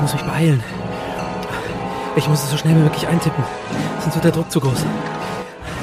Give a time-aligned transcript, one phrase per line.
[0.00, 0.62] Ich muss mich beeilen.
[2.16, 3.44] Ich muss es so schnell wie möglich eintippen.
[4.00, 4.86] Sonst wird der Druck zu groß.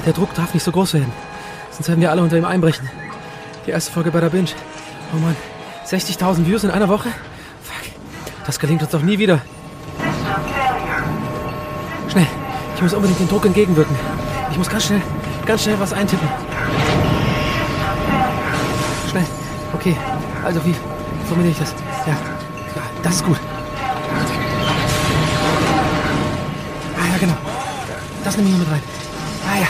[0.07, 1.13] Der Druck darf nicht so groß werden.
[1.70, 2.89] Sonst werden wir alle unter ihm einbrechen.
[3.67, 4.49] Die erste Folge bei der Binge.
[5.13, 5.35] Oh Mann.
[5.85, 7.09] 60.000 Views in einer Woche?
[7.61, 7.91] Fuck.
[8.48, 9.39] Das gelingt uns doch nie wieder.
[12.09, 12.27] Schnell.
[12.75, 13.95] Ich muss unbedingt dem Druck entgegenwirken.
[14.49, 15.04] Ich muss ganz schnell,
[15.45, 16.27] ganz schnell was eintippen.
[19.12, 19.26] Schnell.
[19.76, 19.95] Okay.
[20.43, 20.73] Also wie
[21.27, 21.76] formuliere ich das?
[22.07, 22.18] Ja.
[23.04, 23.38] Das ist gut.
[28.38, 28.84] Noch mit rein.
[29.48, 29.68] Ah ja.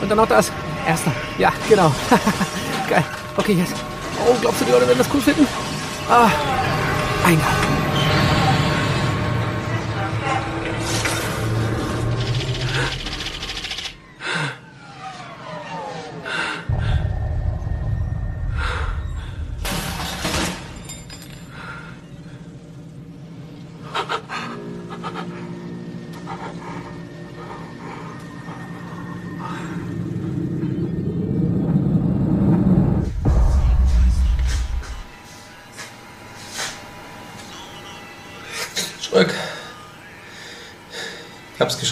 [0.00, 0.52] Und dann noch das.
[0.86, 1.12] Erster.
[1.38, 1.92] Ja, genau.
[2.88, 3.04] Geil.
[3.36, 3.74] Okay, jetzt.
[4.24, 5.46] Oh, glaubst du, die Leute werden das cool finden?
[6.08, 6.28] Ah.
[7.26, 7.71] Eingaben.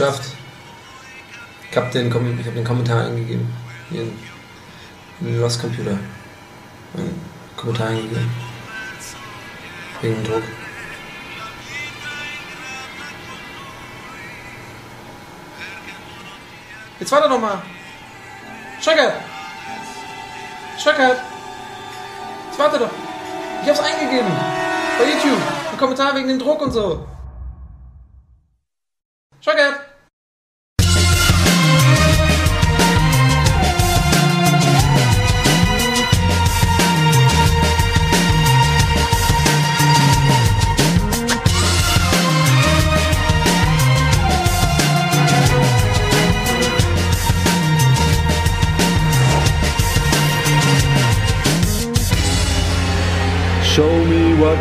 [0.00, 0.32] Geschafft.
[1.70, 3.46] Ich hab den, ich hab den Kommentar eingegeben.
[3.90, 4.18] Hier in,
[5.20, 5.98] den Lost Computer.
[6.94, 7.20] Einen
[7.56, 8.30] Kommentar eingegeben.
[10.00, 10.42] Wegen dem Druck.
[16.98, 17.62] Jetzt warte doch mal.
[18.80, 19.14] Schreckert!
[20.82, 21.18] Schreckert!
[22.48, 22.90] Jetzt warte doch.
[23.62, 24.32] Ich hab's eingegeben.
[24.98, 25.40] Bei YouTube.
[25.72, 27.06] Ein Kommentar wegen dem Druck und so.
[29.40, 29.89] Schreckert!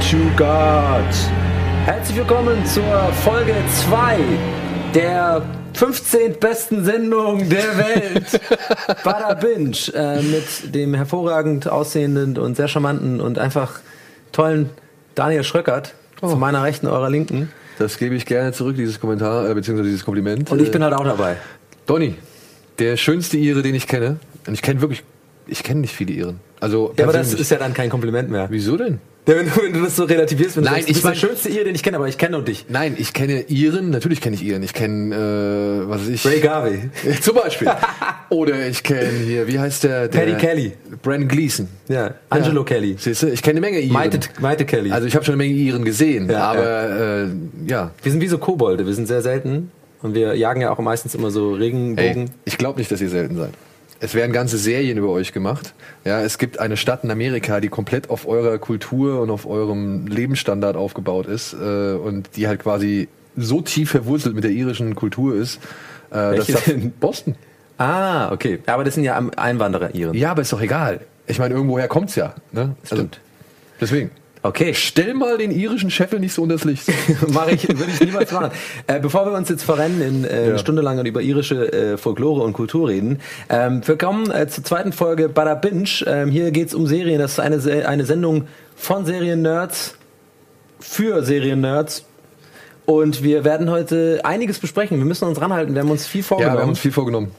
[0.03, 1.03] You got.
[1.85, 2.83] Herzlich willkommen zur
[3.23, 3.53] Folge
[3.89, 4.17] 2
[4.95, 5.41] der
[5.73, 8.39] 15 besten Sendung der Welt.
[9.03, 9.77] Bada Binge.
[9.93, 13.81] Äh, mit dem hervorragend aussehenden und sehr charmanten und einfach
[14.31, 14.69] tollen
[15.15, 15.93] Daniel Schröckert.
[16.21, 17.51] Zu meiner Rechten, eurer Linken.
[17.77, 20.49] Das gebe ich gerne zurück, dieses Kommentar, äh, beziehungsweise dieses Kompliment.
[20.49, 21.37] Und ich bin halt auch dabei.
[21.85, 22.15] Donny,
[22.79, 24.17] der schönste Ire, den ich kenne.
[24.47, 25.03] Und ich kenne wirklich,
[25.47, 26.39] ich kenne nicht viele Iren.
[26.59, 28.47] Also, Ja, aber das ist ja dann kein Kompliment mehr.
[28.49, 28.99] Wieso denn?
[29.29, 31.03] Ja, wenn, du, wenn du das so relativierst, wenn du Nein, sagst, du ich bist
[31.05, 32.65] der mein- schönste Ire, den ich kenne, aber ich kenne nur dich.
[32.67, 34.63] Nein, ich kenne Iren, natürlich kenne ich Iren.
[34.63, 36.25] Ich kenne, äh, was weiß ich.
[36.25, 36.89] Ray Garvey.
[37.21, 37.69] Zum Beispiel.
[38.29, 40.07] Oder ich kenne hier, wie heißt der?
[40.07, 40.73] der Paddy Kelly.
[41.03, 41.67] Brandon Gleason.
[41.89, 42.95] Ja, Angelo Kelly.
[42.97, 43.93] Siehst du, ich kenne eine Menge Iren.
[43.93, 44.91] Maite, Maite Kelly.
[44.91, 47.27] Also ich habe schon eine Menge Iren gesehen, Ja, aber Äh,
[47.67, 47.91] ja.
[48.01, 49.69] wir sind wie so Kobolde, wir sind sehr selten.
[50.01, 52.23] Und wir jagen ja auch meistens immer so Regenbogen.
[52.23, 53.51] Ey, ich glaube nicht, dass ihr selten seid.
[54.01, 55.73] Es werden ganze Serien über euch gemacht.
[56.05, 60.07] Ja, es gibt eine Stadt in Amerika, die komplett auf eurer Kultur und auf eurem
[60.07, 65.35] Lebensstandard aufgebaut ist äh, und die halt quasi so tief verwurzelt mit der irischen Kultur
[65.35, 65.59] ist.
[66.11, 66.91] Äh, dass da- denn?
[66.99, 67.35] Boston.
[67.77, 68.59] Ah, okay.
[68.65, 70.13] Aber das sind ja Einwanderer ihren.
[70.13, 71.01] Ja, aber ist doch egal.
[71.27, 72.33] Ich meine, irgendwoher kommt's ja.
[72.51, 72.75] Ne?
[72.83, 73.19] Stimmt.
[73.79, 74.11] deswegen.
[74.41, 74.73] Okay.
[74.73, 76.87] Stell mal den irischen Scheffel nicht so unter das Licht.
[77.33, 78.51] Mache ich, würde ich niemals machen.
[78.87, 80.49] Äh, bevor wir uns jetzt verrennen in äh, Ja.
[80.51, 83.19] eine Stunde lang und über irische äh, Folklore und Kultur reden,
[83.49, 85.89] ähm, willkommen äh, zur zweiten Folge Bada Binge.
[86.05, 87.19] Ähm, hier geht's um Serien.
[87.19, 89.95] Das ist eine, eine Sendung von Serien-Nerds
[90.79, 92.05] für Serien-Nerds.
[92.89, 94.97] Und wir werden heute einiges besprechen.
[94.97, 95.75] Wir müssen uns ranhalten.
[95.75, 96.57] Wir haben uns viel Ja, vorgenommen.
[96.57, 97.31] wir haben uns viel vorgenommen.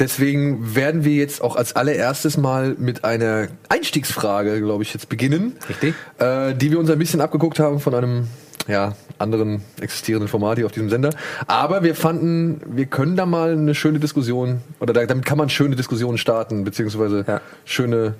[0.00, 5.56] Deswegen werden wir jetzt auch als allererstes mal mit einer Einstiegsfrage, glaube ich, jetzt beginnen.
[5.68, 5.94] Richtig.
[6.18, 8.26] Äh, die wir uns ein bisschen abgeguckt haben von einem
[8.66, 11.10] ja, anderen existierenden Format hier auf diesem Sender.
[11.46, 15.48] Aber wir fanden, wir können da mal eine schöne Diskussion, oder da, damit kann man
[15.48, 17.40] schöne Diskussionen starten, beziehungsweise Ja.
[17.64, 18.14] schöne,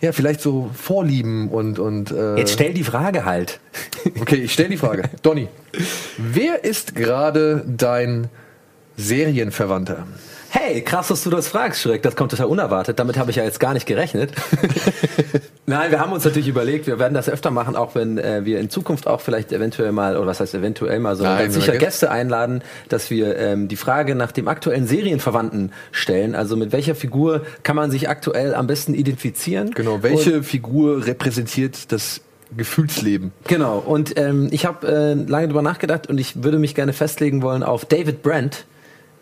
[0.00, 3.60] ja, vielleicht so Vorlieben und, und äh, Jetzt stell die Frage halt.
[4.20, 5.02] Okay, ich stelle die Frage.
[5.22, 5.48] Donny,
[6.16, 8.28] wer ist gerade dein
[8.96, 10.06] Serienverwandter?
[10.50, 12.02] Hey, krass, dass du das fragst, Schreck.
[12.02, 12.98] Das kommt total unerwartet.
[12.98, 14.32] Damit habe ich ja jetzt gar nicht gerechnet.
[15.66, 18.58] Nein, wir haben uns natürlich überlegt, wir werden das öfter machen, auch wenn äh, wir
[18.58, 21.76] in Zukunft auch vielleicht eventuell mal, oder was heißt eventuell mal, sondern Nein, ganz sicher
[21.76, 26.34] Gäste einladen, dass wir ähm, die Frage nach dem aktuellen Serienverwandten stellen.
[26.34, 29.72] Also mit welcher Figur kann man sich aktuell am besten identifizieren?
[29.72, 32.22] Genau, welche Figur repräsentiert das
[32.56, 33.32] Gefühlsleben?
[33.46, 37.42] Genau, und ähm, ich habe äh, lange drüber nachgedacht und ich würde mich gerne festlegen
[37.42, 38.64] wollen auf David Brent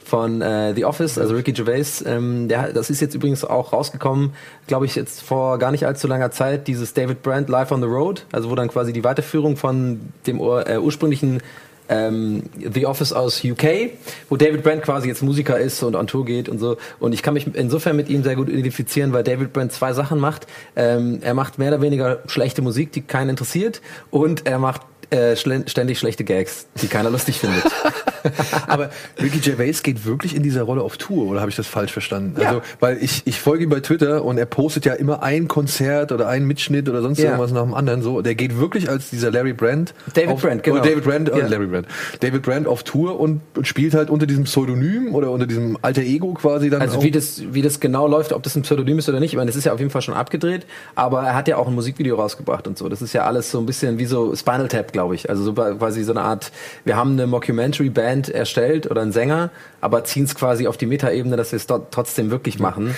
[0.06, 2.04] von äh, The Office, also Ricky Gervais.
[2.06, 4.34] Ähm, der, das ist jetzt übrigens auch rausgekommen,
[4.68, 7.88] glaube ich, jetzt vor gar nicht allzu langer Zeit, dieses David Brandt Live on the
[7.88, 11.42] Road, also wo dann quasi die Weiterführung von dem ur, äh, ursprünglichen
[11.88, 13.90] ähm, The Office aus UK,
[14.28, 16.76] wo David Brent quasi jetzt Musiker ist und on Tour geht und so.
[17.00, 20.18] Und ich kann mich insofern mit ihm sehr gut identifizieren, weil David Brent zwei Sachen
[20.18, 20.46] macht.
[20.74, 25.36] Ähm, er macht mehr oder weniger schlechte Musik, die keinen interessiert, und er macht äh,
[25.36, 27.64] ständig schlechte Gags, die keiner lustig findet.
[28.66, 28.90] Aber
[29.20, 32.40] Ricky Gervais geht wirklich in dieser Rolle auf Tour, oder habe ich das falsch verstanden?
[32.40, 32.48] Ja.
[32.48, 36.12] Also, weil ich, ich folge ihm bei Twitter und er postet ja immer ein Konzert
[36.12, 37.26] oder einen Mitschnitt oder sonst Ja.
[37.26, 38.02] irgendwas nach dem anderen.
[38.02, 39.94] So, der geht wirklich als dieser Larry Brand.
[40.14, 40.76] David auf, Brand, genau.
[40.80, 41.46] Oder David Brand, äh, Ja.
[41.46, 41.86] Larry Brand.
[42.20, 46.02] David Brand auf Tour und, und spielt halt unter diesem Pseudonym oder unter diesem alter
[46.02, 46.80] Ego quasi dann.
[46.80, 49.36] Also wie das, wie das genau läuft, ob das ein Pseudonym ist oder nicht, ich
[49.36, 51.74] meine, das ist ja auf jeden Fall schon abgedreht, aber er hat ja auch ein
[51.74, 52.88] Musikvideo rausgebracht und so.
[52.88, 55.28] Das ist ja alles so ein bisschen wie so Spinal Tap, glaube ich.
[55.28, 56.52] Also so quasi so eine Art,
[56.84, 61.36] wir haben eine Mockumentary-Band erstellt oder einen Sänger, aber ziehen es quasi auf die Metaebene,
[61.36, 62.94] dass wir es dort trotzdem wirklich machen.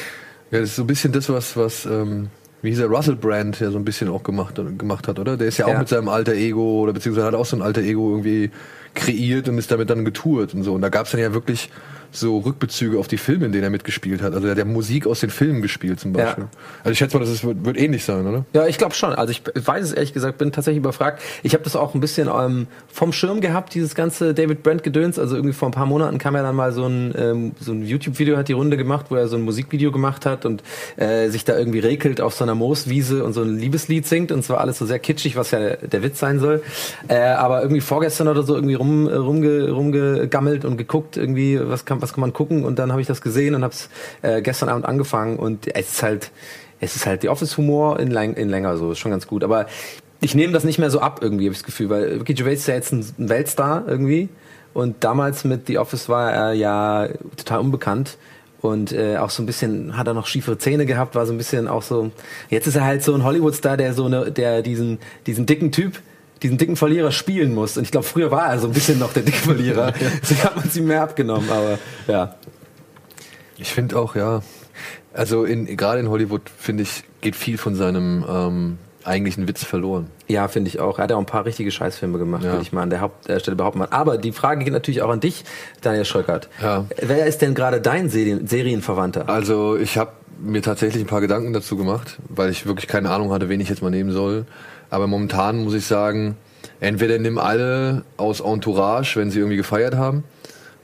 [0.51, 2.29] Ja, das ist so ein bisschen das, was, was ähm,
[2.63, 5.37] wie dieser Russell Brand ja so ein bisschen auch gemacht, gemacht hat, oder?
[5.37, 5.79] Der ist ja auch Ja.
[5.79, 8.51] mit seinem alter Ego oder beziehungsweise hat auch so ein alter Ego irgendwie
[8.95, 10.75] kreiert und ist damit dann getourt und so.
[10.75, 11.71] Und da gab es dann ja wirklich
[12.11, 14.35] so Rückbezüge auf die Filme, in denen er mitgespielt hat.
[14.35, 16.45] Also er hat ja Musik aus den Filmen gespielt zum Beispiel.
[16.45, 16.51] Ja.
[16.81, 18.45] Also ich schätze mal, das ist, wird, wird ähnlich sein, oder?
[18.53, 19.15] Ja, ich glaube schon.
[19.15, 21.23] Also ich weiß es ehrlich gesagt, bin tatsächlich überfragt.
[21.43, 25.19] Ich habe das auch ein bisschen ähm, vom Schirm gehabt, dieses ganze David Brent Gedöns.
[25.19, 27.83] Also irgendwie vor ein paar Monaten kam ja dann mal so ein, ähm, so ein
[27.83, 30.63] YouTube-Video, hat die Runde gemacht, wo er so ein Musikvideo gemacht hat und
[30.97, 34.33] äh, sich da irgendwie rekelt auf so einer Mooswiese und so ein Liebeslied singt.
[34.33, 36.63] Und zwar alles so sehr kitschig, was ja der Witz sein soll.
[37.09, 41.85] Äh, aber irgendwie vorgestern oder so irgendwie rum, äh, rumge, rumgegammelt und geguckt, irgendwie, was
[41.85, 42.65] kann, was kann man gucken?
[42.65, 43.89] Und dann habe ich das gesehen und habe es
[44.23, 46.31] äh, gestern Abend angefangen und es ist halt
[46.81, 49.45] es ist halt die Office-Humor in, in länger so, ist schon ganz gut.
[49.45, 49.67] Aber
[50.21, 52.55] ich nehme das nicht mehr so ab irgendwie, habe ich das Gefühl, weil Ricky Gervais
[52.55, 54.29] ist ja jetzt ein, Weltstar irgendwie.
[54.75, 58.17] Und damals mit The Office war er ja total unbekannt.
[58.61, 61.39] Und äh, auch so ein bisschen hat er noch schiefe Zähne gehabt, war so ein
[61.39, 62.11] bisschen auch so.
[62.51, 66.01] Jetzt ist er halt so ein Hollywood-Star, der so eine, der diesen, diesen dicken Typ,
[66.43, 67.77] diesen dicken Verlierer spielen muss.
[67.77, 69.93] Und ich glaube, früher war er so ein bisschen noch der dicke Verlierer.
[70.23, 72.35] Deswegen hat man es ihm mehr abgenommen, aber ja.
[73.57, 74.43] Ich finde auch, ja.
[75.13, 80.09] Also in, gerade in Hollywood, finde ich, geht viel von seinem ähm, eigentlichen Witz verloren.
[80.29, 80.99] Ja, finde ich auch.
[80.99, 82.51] Er hat ja auch ein paar richtige Scheißfilme gemacht, Ja.
[82.53, 83.83] würde ich mal an der Hauptstelle behaupten.
[83.83, 85.45] Aber die Frage geht natürlich auch an dich,
[85.81, 86.49] Daniel Scholkert.
[86.63, 86.85] Ja.
[87.01, 89.29] Wer ist denn gerade dein Serien Serienverwandter?
[89.29, 93.33] Also ich habe mir tatsächlich ein paar Gedanken dazu gemacht, weil ich wirklich keine Ahnung
[93.33, 94.45] hatte, wen ich jetzt mal nehmen soll.
[94.91, 96.37] Aber momentan muss ich sagen,
[96.81, 100.25] entweder nimm alle aus Entourage, wenn sie irgendwie gefeiert haben,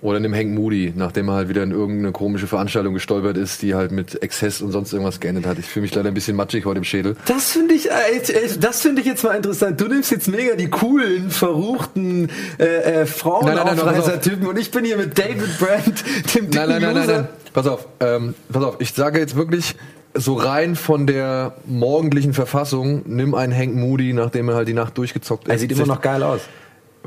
[0.05, 3.75] oder nimm Hank Moody, nachdem er halt wieder in irgendeine komische Veranstaltung gestolpert ist, die
[3.75, 5.59] halt mit Exzess und sonst irgendwas geendet hat.
[5.59, 7.17] Ich fühle mich leider ein bisschen matschig heute im Schädel.
[7.25, 9.81] Das finde ich, äh, äh, das finde ich jetzt mal interessant.
[9.81, 12.29] Du nimmst jetzt mega die coolen, verruchten
[12.59, 16.05] äh, äh, Frauenaufreißer-Typen und ich bin hier mit David Brandt,
[16.35, 17.29] dem dicken Nein, nein, nein, nein, nein.
[17.55, 18.77] Pass auf, ähm, pass auf.
[18.81, 19.75] Ich sage jetzt wirklich
[20.15, 24.97] so rein von der morgendlichen Verfassung, nimm einen Hank Moody, nachdem er halt die Nacht
[24.97, 25.53] durchgezockt ist.
[25.53, 26.41] Er sieht immer noch geil aus.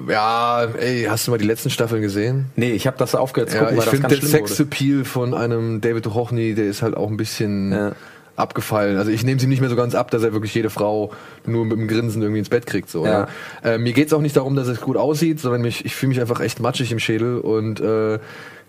[0.08, 2.46] Ja, ey, hast du mal die letzten Staffeln gesehen?
[2.56, 4.28] Nee, ich habe das aufgehört zu Ja, gucken, ich weil das finde, der.
[4.28, 7.92] Sexappeal von einem David Duchovny, der ist halt auch ein bisschen Ja.
[8.36, 8.98] abgefallen.
[8.98, 11.12] Also ich nehme sie nicht mehr so ganz ab, dass er wirklich jede Frau
[11.48, 12.90] nur mit dem Grinsen irgendwie ins Bett kriegt.
[12.92, 13.28] So, Ja.
[13.64, 13.72] ja.
[13.74, 16.22] Äh, mir geht's auch nicht darum, dass es gut aussieht, sondern mich, ich fühle mich
[16.22, 18.20] einfach echt matschig im Schädel und äh,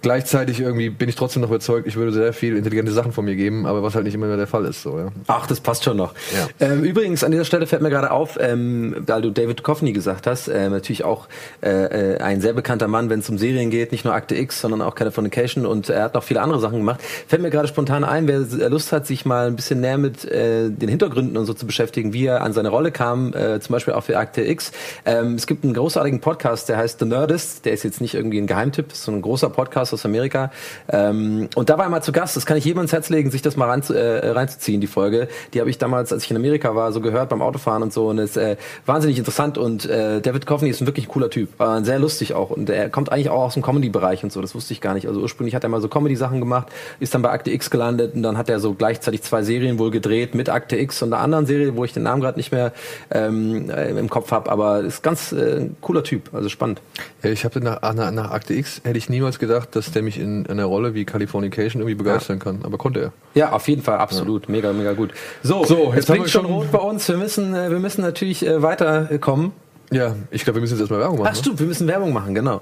[0.03, 3.37] gleichzeitig irgendwie bin ich trotzdem noch überzeugt, ich würde sehr viel intelligente Sachen von mir
[3.37, 4.83] geben, aber was halt nicht immer der Fall ist.
[4.83, 5.09] So, ja.
[5.27, 6.15] Ach, das passt schon noch.
[6.35, 6.69] Ja.
[6.69, 10.27] Ähm, übrigens, an dieser Stelle fällt mir gerade auf, ähm, weil du David Duchovny gesagt
[10.27, 11.27] hast, ähm, natürlich auch
[11.63, 14.61] äh, äh, ein sehr bekannter Mann, wenn es um Serien geht, nicht nur Akte X,
[14.61, 17.01] sondern auch Californication und er hat noch viele andere Sachen gemacht.
[17.27, 20.71] Fällt mir gerade spontan ein, wer Lust hat, sich mal ein bisschen näher mit äh,
[20.71, 23.95] den Hintergründen und so zu beschäftigen, wie er an seine Rolle kam, äh, zum Beispiel
[23.95, 24.73] auch für Akte X.
[25.05, 28.39] Ähm, es gibt einen großartigen Podcast, der heißt The Nerdist, der ist jetzt nicht irgendwie
[28.39, 30.51] ein Geheimtipp, das ist so ein großer Podcast aus Amerika.
[30.89, 33.31] Ähm, und da war er mal zu Gast, das kann ich jedem ans Herz legen,
[33.31, 35.29] sich das mal rein, äh, reinzuziehen, die Folge.
[35.55, 38.09] Die habe ich damals, als ich in Amerika war, so gehört beim Autofahren und so.
[38.09, 39.59] Und ist äh, wahnsinnig interessant.
[39.59, 42.51] Und äh, David Coveney ist ein wirklich cooler Typ, äh, sehr lustig auch.
[42.51, 45.09] Und er kommt eigentlich auch aus dem Comedy-Bereich und so, das wusste ich gar nicht.
[45.09, 46.69] Also ursprünglich hat er mal so Comedy-Sachen gemacht,
[47.01, 48.15] ist dann bei Akte X gelandet.
[48.15, 51.23] Und dann hat er so gleichzeitig zwei Serien wohl gedreht mit Akte X und einer
[51.23, 52.73] anderen Serie, wo ich den Namen gerade nicht mehr
[53.11, 56.81] ähm, äh, im Kopf habe, aber ist ganz äh, cooler Typ, also spannend.
[57.23, 60.19] Ja, ich habe nach, nach, nach Akte X hätte ich niemals gedacht, dass der mich
[60.19, 63.13] in einer Rolle wie Californication irgendwie begeistern kann, aber konnte er.
[63.35, 65.13] Ja, auf jeden Fall, absolut, mega, mega gut.
[65.43, 67.09] So, So, jetzt wir schon rot bei uns.
[67.09, 69.53] Wir müssen, äh, wir müssen natürlich äh, weiterkommen.
[69.91, 71.31] Ja, ich glaube, wir müssen jetzt erstmal Werbung machen.
[71.33, 72.61] Ach stimmt, wir müssen Werbung machen, genau.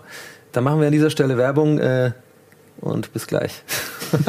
[0.52, 2.12] Dann machen wir an dieser Stelle Werbung äh,
[2.80, 3.62] und bis gleich.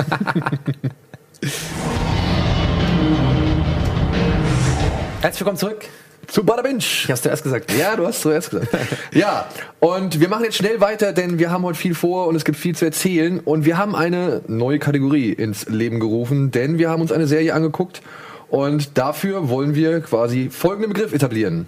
[5.22, 5.86] Herzlich willkommen zurück
[6.28, 6.80] zu Bada Binge.
[6.80, 7.72] Ich hast du erst gesagt.
[7.74, 8.70] Ja, du hast zuerst gesagt.
[9.14, 9.48] ja,
[9.80, 12.58] und wir machen jetzt schnell weiter, denn wir haben heute viel vor und es gibt
[12.58, 13.40] viel zu erzählen.
[13.40, 17.54] Und wir haben eine neue Kategorie ins Leben gerufen, denn wir haben uns eine Serie
[17.54, 18.02] angeguckt
[18.50, 21.66] und dafür wollen wir quasi folgenden Begriff etablieren.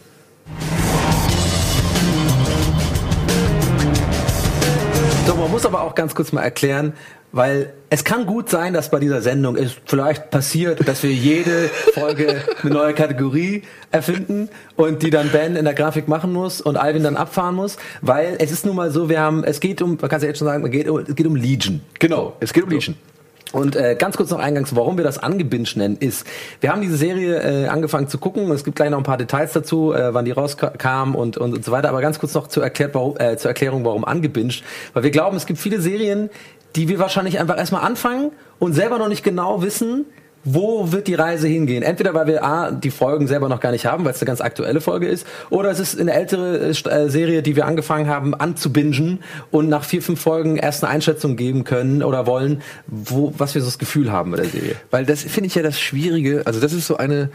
[5.26, 6.94] So, man muss aber auch ganz kurz mal erklären,
[7.32, 11.70] weil es kann gut sein, dass bei dieser Sendung es vielleicht passiert, dass wir jede
[11.94, 16.78] Folge eine neue Kategorie erfinden und die dann Ben in der Grafik machen muss und
[16.78, 19.98] Alvin dann abfahren muss, weil es ist nun mal so, wir haben, es geht um,
[20.00, 21.82] man kann es ja jetzt schon sagen, es geht, um- es geht um Legion.
[22.00, 22.96] Genau, es geht um Legion.
[23.52, 26.24] Und äh, ganz kurz noch eingangs, warum wir das angebinged nennen, ist,
[26.62, 28.52] wir haben diese Serie äh, angefangen zu gucken.
[28.52, 31.66] Es gibt gleich noch ein paar Details dazu, äh, wann die rauskam und, und, und
[31.66, 31.90] so weiter.
[31.90, 34.64] Aber ganz kurz noch zur, erklärt, warum, äh, zur Erklärung, warum angebinged.
[34.94, 36.30] Weil wir glauben, es gibt viele Serien,
[36.76, 40.06] die wir wahrscheinlich einfach erstmal anfangen und selber noch nicht genau wissen,
[40.44, 41.84] wo wird die Reise hingehen?
[41.84, 44.42] Entweder weil wir A, die Folgen selber noch gar nicht haben, weil es eine ganz
[44.42, 48.34] aktuelle Folge ist, oder es ist eine ältere äh, äh, Serie, die wir angefangen haben
[48.34, 49.20] anzubingen
[49.52, 53.62] und nach vier, fünf Folgen erst eine Einschätzung geben können oder wollen, wo, was wir
[53.62, 54.76] so das Gefühl haben bei der Serie.
[54.92, 57.30] Weil das finde ich ja das Schwierige, also das ist so eine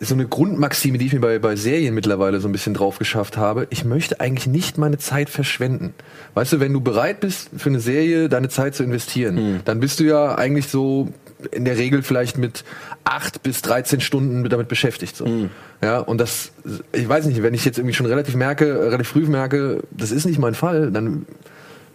[0.00, 3.36] so eine Grundmaxime, die ich mir bei, bei Serien mittlerweile so ein bisschen drauf geschafft
[3.36, 3.66] habe.
[3.70, 5.94] Ich möchte eigentlich nicht meine Zeit verschwenden.
[6.34, 10.00] Weißt du, wenn du bereit bist, für eine Serie deine Zeit zu investieren, dann bist
[10.00, 11.08] du ja eigentlich so
[11.50, 12.64] in der Regel vielleicht mit
[13.04, 15.16] acht bis 13 Stunden damit beschäftigt.
[15.16, 15.48] So.
[15.82, 16.52] Ja, und das,
[16.92, 20.26] ich weiß nicht, wenn ich jetzt irgendwie schon relativ merke, relativ früh merke, das ist
[20.26, 21.26] nicht mein Fall, dann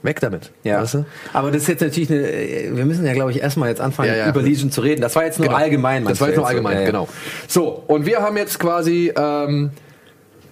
[0.04, 0.52] weg damit.
[0.64, 1.06] Weißt du?
[1.34, 4.10] Aber das ist jetzt natürlich eine, äh, wir müssen ja glaube ich erstmal jetzt anfangen
[4.10, 4.30] Ja, ja.
[4.30, 5.02] über Legion zu reden.
[5.02, 5.60] Das war jetzt nur Genau.
[5.60, 6.06] allgemein.
[6.06, 6.50] Das war jetzt nur so?
[6.50, 6.86] allgemein, Ja, ja.
[6.88, 7.08] genau.
[7.48, 9.72] So, und wir haben jetzt quasi ähm,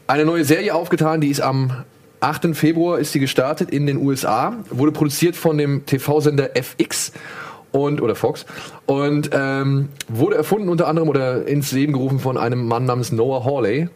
[0.07, 1.83] eine neue Serie aufgetan, die ist am
[2.21, 2.55] 8.
[2.55, 7.13] Februar ist die gestartet in den USA, wurde produziert von dem TV-Sender FX
[7.71, 8.45] und oder Fox
[8.87, 13.45] und ähm, wurde erfunden unter anderem oder ins Leben gerufen von einem Mann namens Noah
[13.45, 13.87] Hawley,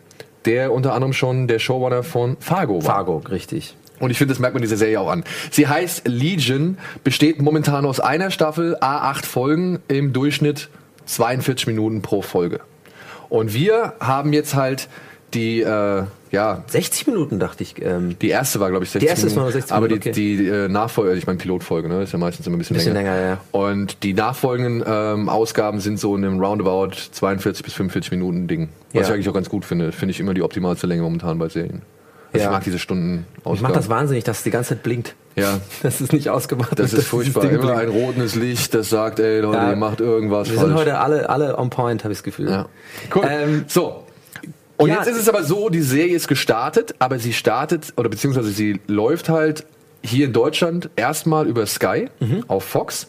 [0.46, 2.82] der unter anderem schon der Showrunner von Fargo war.
[2.96, 3.76] Fargo, richtig.
[4.04, 5.24] Und ich finde, das merkt man dieser Serie auch an.
[5.50, 10.68] Sie heißt Legion, besteht momentan aus einer Staffel, A8 Folgen, im Durchschnitt
[11.06, 12.60] 42 Minuten pro Folge.
[13.30, 14.90] Und wir haben jetzt halt
[15.34, 17.82] die, äh, ja, 60 Minuten dachte ich.
[17.82, 19.42] Ähm, die erste war, glaube ich, 60 Die erste Minuten.
[19.42, 22.46] nur 60 aber Minuten, die, die äh, Nachfolge, ich meine Pilotfolge, ne, ist ja meistens
[22.46, 23.16] immer ein bisschen, Bisschen länger.
[23.16, 23.38] länger, ja.
[23.52, 28.68] Und die nachfolgenden ähm, Ausgaben sind so in einem Roundabout 42 bis 45 Minuten Ding.
[28.92, 29.02] Was Ja.
[29.08, 29.92] ich eigentlich auch ganz gut finde.
[29.94, 31.82] Finde ich immer die optimalste Länge momentan bei Serien.
[32.34, 32.50] Also Ja.
[32.50, 35.16] Ich mag diese Stunden ich macht das wahnsinnig, dass es die ganze Zeit blinkt.
[35.36, 36.78] Ja, Das ist nicht ausgemacht.
[36.80, 37.44] Das ist furchtbar.
[37.46, 38.08] Immer ein blinkt.
[38.08, 39.70] rotes Licht, das sagt, ey Leute, Ja.
[39.72, 40.68] ihr macht irgendwas Wir falsch.
[40.70, 42.50] sind heute alle, alle on point, habe ich das Gefühl.
[42.50, 42.66] ja.
[43.16, 43.24] Cool.
[43.30, 44.04] Ähm, so.
[44.78, 44.98] Und ja.
[44.98, 48.82] jetzt ist es aber so, die Serie ist gestartet, aber sie startet, oder beziehungsweise sie
[48.88, 49.66] läuft halt
[50.02, 52.44] hier in Deutschland erstmal über Sky Mhm.
[52.48, 53.08] auf Fox,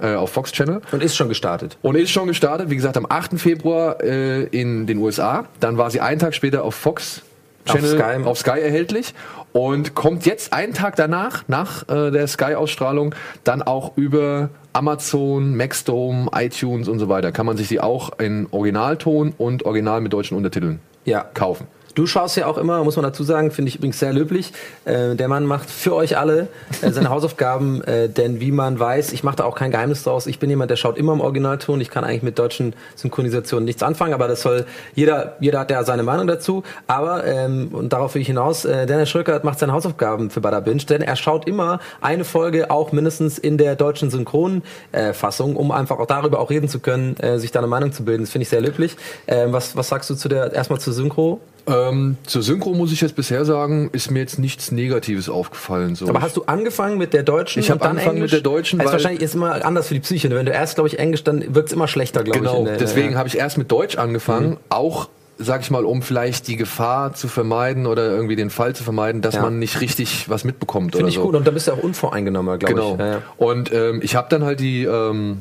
[0.00, 0.80] äh, auf Fox Channel.
[0.90, 1.76] Und ist schon gestartet.
[1.82, 3.38] Und ist schon gestartet, wie gesagt, am 8.
[3.38, 5.44] Februar äh, in den USA.
[5.60, 7.22] Dann war sie einen Tag später auf Fox
[7.64, 8.24] Channel, Sky.
[8.24, 9.14] auf Sky erhältlich.
[9.52, 16.28] Und kommt jetzt einen Tag danach, nach äh, der Sky-Ausstrahlung, dann auch über Amazon, Maxdome,
[16.34, 17.30] iTunes und so weiter.
[17.30, 21.24] Kann man sich die auch in Originalton und Original mit deutschen Untertiteln Ja.
[21.34, 21.66] kaufen.
[21.94, 24.52] Du schaust ja auch immer, muss man dazu sagen, finde ich übrigens sehr löblich.
[24.84, 26.48] Äh, der Mann macht für euch alle
[26.82, 30.26] äh, seine Hausaufgaben, äh, denn wie man weiß, ich mache da auch kein Geheimnis draus.
[30.26, 31.80] Ich bin jemand, der schaut immer im Originalton.
[31.80, 35.84] Ich kann eigentlich mit deutschen Synchronisationen nichts anfangen, aber das soll jeder, jeder hat ja
[35.84, 36.64] seine Meinung dazu.
[36.88, 40.60] Aber ähm, und darauf will ich hinaus, äh, Dennis Schröckert macht seine Hausaufgaben für Bada
[40.60, 44.64] Binge, denn er schaut immer eine Folge auch mindestens in der deutschen Synchronfassung,
[45.12, 48.04] Fassung, um einfach auch darüber auch reden zu können, äh, sich da eine Meinung zu
[48.04, 48.24] bilden.
[48.24, 48.96] Das finde ich sehr löblich.
[49.26, 51.40] Ähm, was, was sagst du zu der erstmal zur Synchro?
[51.66, 55.94] Ähm, zur Synchro muss ich jetzt bisher sagen, ist mir jetzt nichts Negatives aufgefallen.
[55.94, 56.06] So.
[56.08, 57.60] Aber hast du angefangen mit der deutschen?
[57.60, 58.32] Ich hab und dann angefangen Englisch?
[58.32, 60.28] mit der deutschen, Das ist weil- wahrscheinlich ist immer anders für die Psyche.
[60.28, 60.34] ne?
[60.36, 62.44] Wenn du erst, glaube ich, Englisch, dann wird's immer schlechter, glaube ich.
[62.44, 63.18] Genau, in der- deswegen ja.
[63.18, 64.56] habe ich erst mit Deutsch angefangen, Mhm.
[64.68, 68.84] auch sag ich mal, um vielleicht die Gefahr zu vermeiden oder irgendwie den Fall zu
[68.84, 69.42] vermeiden, dass Ja.
[69.42, 71.22] man nicht richtig was mitbekommt Finde oder ich so.
[71.22, 71.34] gut.
[71.34, 72.92] Und da bist du auch unvoreingenommer, glaube Genau.
[72.92, 72.98] ich.
[73.00, 73.22] Ja, ja.
[73.38, 75.38] Und ähm, ich habe dann halt die ähm,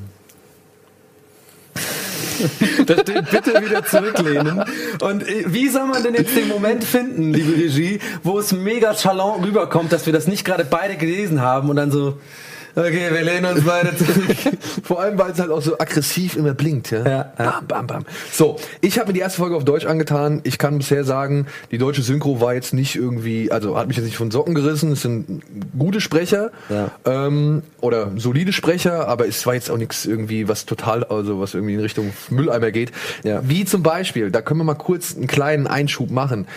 [2.86, 4.63] Das bitte wieder zurücklehnen.
[5.01, 8.94] Und äh, wie soll man denn jetzt den Moment finden, liebe Regie, wo es mega
[8.94, 12.18] chalant rüberkommt, dass wir das nicht gerade beide gelesen haben und dann so,
[12.75, 14.36] okay, wir lehnen uns beide zurück.
[14.84, 16.92] Vor allem, weil es halt auch so aggressiv immer blinkt.
[16.92, 17.00] Ja?
[17.06, 17.62] Ja, ja.
[17.62, 18.06] Bam, bam, bam.
[18.32, 20.42] So, ich habe mir die erste Folge auf Deutsch angetan.
[20.44, 24.06] Ich kann bisher sagen, die deutsche Synchro war jetzt nicht irgendwie, also hat mich jetzt
[24.06, 24.92] nicht von Socken gerissen.
[24.92, 25.42] Es sind
[25.77, 26.92] gute Sprecher Ja.
[27.06, 31.53] ähm, oder solide Sprecher, aber es war jetzt auch nichts irgendwie, was total, also was
[31.53, 32.92] irgendwie in Richtung Mülleimer geht.
[33.24, 33.42] Ja.
[33.48, 36.48] Wie zum Beispiel, da können wir mal kurz einen kleinen Einschub machen.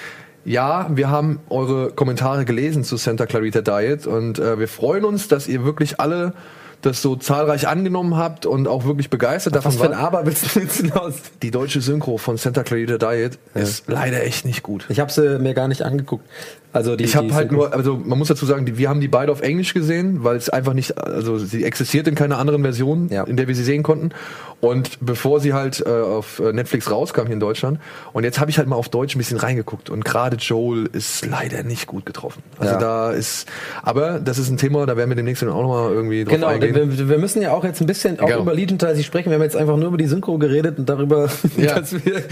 [0.46, 5.26] Ja, wir haben eure Kommentare gelesen zu Santa Clarita Diet und äh, wir freuen uns,
[5.26, 6.34] dass ihr wirklich alle
[6.82, 9.98] das so zahlreich angenommen habt und auch wirklich begeistert Was davon für ein.
[9.98, 11.14] Aber willst du jetzt hinaus?
[11.42, 14.86] Die deutsche Synchro von Santa Clarita Diet ist leider echt nicht gut.
[14.88, 16.28] Ich habe sie mir gar nicht angeguckt.
[16.76, 19.08] Also die, Ich habe halt nur, also man muss dazu sagen, die, wir haben die
[19.08, 23.08] beide auf Englisch gesehen, weil es einfach nicht, also sie existiert in keiner anderen Version,
[23.10, 23.24] Ja.
[23.24, 24.10] in der wir sie sehen konnten.
[24.60, 27.78] Und bevor sie halt äh, auf äh, Netflix rauskam hier in Deutschland,
[28.14, 29.90] und jetzt habe ich halt mal auf Deutsch ein bisschen reingeguckt.
[29.90, 32.42] Und gerade Joel ist leider nicht gut getroffen.
[32.58, 32.78] Also Ja.
[32.80, 33.46] da ist,
[33.82, 36.46] aber das ist ein Thema, da werden wir demnächst dann auch nochmal irgendwie drauf Genau,
[36.46, 36.74] eingehen.
[36.98, 38.40] wir, wir müssen ja auch jetzt ein bisschen auch Genau.
[38.40, 39.28] über Legion Ties sprechen.
[39.30, 41.28] Wir haben jetzt einfach nur über die Synchro geredet und darüber,
[41.58, 41.78] Ja.
[41.78, 42.22] dass wir, äh, äh,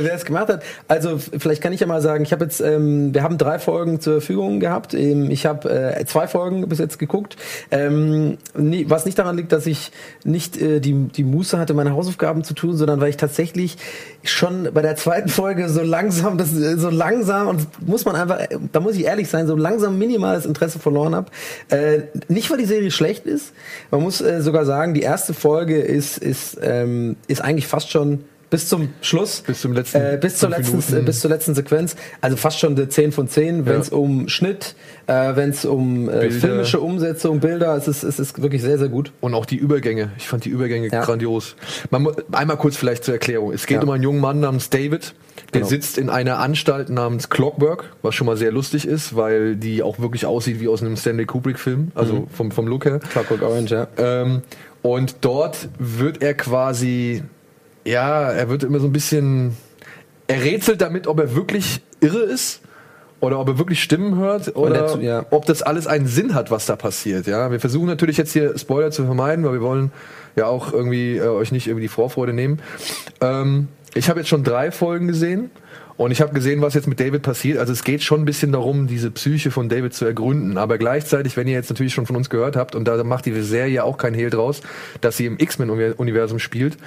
[0.00, 0.62] wer es gemacht hat.
[0.88, 4.00] Also vielleicht kann ich ja mal sagen, ich habe jetzt, ähm, wir haben drei Folgen
[4.00, 4.94] zur Verfügung gehabt.
[4.94, 7.36] Ähm, ich habe äh, zwei Folgen bis jetzt geguckt.
[7.70, 9.92] Ähm, nie, was nicht daran liegt, dass ich
[10.24, 13.78] nicht äh, die, die Muße hatte, meine Hausaufgaben zu tun, sondern weil ich tatsächlich
[14.24, 18.38] schon bei der zweiten Folge so langsam, das äh, so langsam und muss man einfach,
[18.40, 21.30] äh, da muss ich ehrlich sein, so langsam minimales Interesse verloren habe.
[21.70, 23.52] Äh, nicht weil die Serie schlecht ist,
[23.90, 28.24] man muss äh, sogar sagen, die erste Folge ist ist ähm, ist eigentlich fast schon
[28.52, 31.96] bis zum Schluss, Bis zum letzten äh, bis zur letzten, äh, bis zur letzten Sequenz,
[32.20, 33.96] also fast schon eine 10 von 10, wenn es Ja.
[33.96, 34.74] um Schnitt,
[35.06, 38.88] äh, wenn es um äh, filmische Umsetzung, Bilder, es ist, es ist wirklich sehr, sehr
[38.90, 39.10] gut.
[39.22, 40.10] Und auch die Übergänge.
[40.18, 41.02] Ich fand die Übergänge Ja.
[41.02, 41.56] grandios.
[41.90, 43.54] Man, einmal kurz vielleicht zur Erklärung.
[43.54, 43.82] Es geht Ja.
[43.84, 45.14] um einen jungen Mann namens David.
[45.54, 45.66] Der Genau.
[45.70, 49.98] sitzt in einer Anstalt namens Clockwork, was schon mal sehr lustig ist, weil die auch
[49.98, 52.26] wirklich aussieht wie aus einem Stanley Kubrick-Film, also Mhm.
[52.28, 52.98] vom, vom Look her.
[52.98, 53.88] Clockwork Orange, ja.
[53.96, 54.42] Ähm,
[54.82, 57.22] und dort wird er quasi,
[57.84, 59.56] ja, er wird immer so ein bisschen,
[60.26, 62.60] er rätselt damit, ob er wirklich irre ist
[63.20, 65.24] oder ob er wirklich Stimmen hört oder dazu- ja.
[65.30, 67.26] ob das alles einen Sinn hat, was da passiert.
[67.26, 69.92] Ja, wir versuchen natürlich jetzt hier Spoiler zu vermeiden, weil wir wollen
[70.36, 72.60] ja auch irgendwie äh, euch nicht irgendwie die Vorfreude nehmen.
[73.20, 75.50] Ähm, ich habe jetzt schon drei Folgen gesehen.
[75.98, 77.58] Und ich habe gesehen, was jetzt mit David passiert.
[77.58, 80.56] Also es geht schon ein bisschen darum, diese Psyche von David zu ergründen.
[80.56, 83.40] Aber gleichzeitig, wenn ihr jetzt natürlich schon von uns gehört habt, und da macht die
[83.42, 84.62] Serie auch kein Hehl draus,
[85.02, 86.78] dass sie im X-Men-Universum spielt,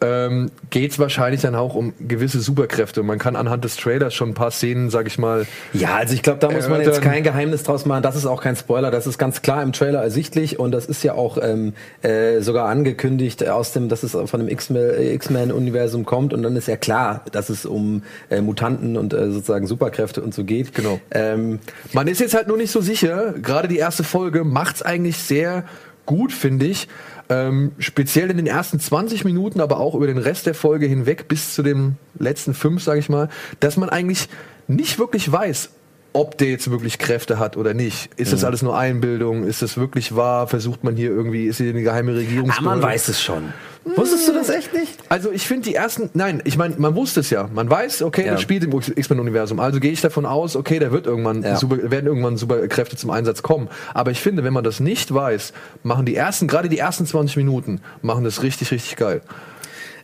[0.00, 3.02] ähm, geht es wahrscheinlich dann auch um gewisse Superkräfte.
[3.02, 6.22] Man kann anhand des Trailers schon ein paar Szenen, sag ich mal, Ja, also ich
[6.22, 8.02] glaube, da muss man jetzt kein Geheimnis draus machen.
[8.02, 8.90] Das ist auch kein Spoiler.
[8.90, 12.68] Das ist ganz klar im Trailer ersichtlich und das ist ja auch ähm, äh, sogar
[12.68, 17.24] angekündigt aus dem, dass es von dem X-Men- X-Men-Universum kommt und dann ist ja klar,
[17.32, 20.74] dass es um äh, Mutanten und äh, sozusagen Superkräfte und so geht.
[20.74, 21.00] Genau.
[21.10, 21.58] Ähm,
[21.92, 23.34] Man ist jetzt halt nur nicht so sicher.
[23.42, 25.64] Gerade die erste Folge macht's eigentlich sehr
[26.06, 26.88] gut, finde ich.
[27.30, 31.28] Ähm, speziell in den ersten 20 Minuten, aber auch über den Rest der Folge hinweg
[31.28, 33.28] bis zu den letzten fünf, sage ich mal,
[33.60, 34.28] dass man eigentlich
[34.66, 35.70] nicht wirklich weiß,
[36.14, 38.08] ob der jetzt wirklich Kräfte hat oder nicht.
[38.16, 38.32] Ist Mhm.
[38.32, 39.44] das alles nur Einbildung?
[39.44, 40.48] Ist das wirklich wahr?
[40.48, 42.50] Versucht man hier irgendwie, ist hier eine geheime Regierung?
[42.50, 43.52] ah, man weiß es schon.
[43.84, 44.97] Wusstest du das echt nicht?
[45.10, 47.48] Also ich finde die ersten, nein, ich meine, man wusste es ja.
[47.54, 48.32] Man weiß, okay, Ja.
[48.32, 49.58] das spielt im X-Men-Universum.
[49.58, 51.56] Also gehe ich davon aus, okay, da wird irgendwann Ja.
[51.56, 53.68] super, werden irgendwann Superkräfte zum Einsatz kommen.
[53.94, 57.36] Aber ich finde, wenn man das nicht weiß, machen die ersten, gerade die ersten 20
[57.38, 59.22] Minuten, machen das richtig, richtig geil.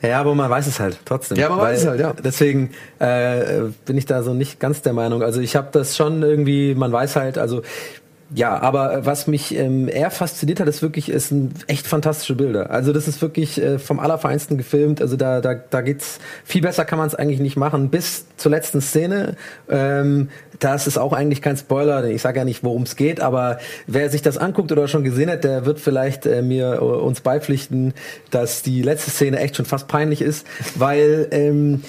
[0.03, 1.39] Ja, aber man weiß es halt trotzdem.
[1.39, 2.13] Ja, man weiß es halt, ja.
[2.13, 5.23] Deswegen äh, bin ich da so nicht ganz der Meinung.
[5.23, 7.63] Also ich habe das schon irgendwie, man weiß halt, also
[8.33, 12.35] ja, aber äh, was mich ähm, eher fasziniert hat, ist wirklich, ist ein echt fantastische
[12.35, 12.71] Bilder.
[12.71, 15.01] Also das ist wirklich äh, vom Allerfeinsten gefilmt.
[15.01, 17.91] Also da, da, da geht's viel besser kann man es eigentlich nicht machen.
[17.91, 19.37] Bis zur letzten Szene.
[19.69, 23.21] Ähm, das ist auch eigentlich kein Spoiler, denn ich sage ja nicht, worum es geht,
[23.21, 26.79] aber wer sich das anguckt oder schon gesehen hat, der wird vielleicht äh, mir äh,
[26.79, 27.93] uns beipflichten,
[28.31, 31.83] dass die letzte Szene echt schon fast peinlich ist, weil ähm,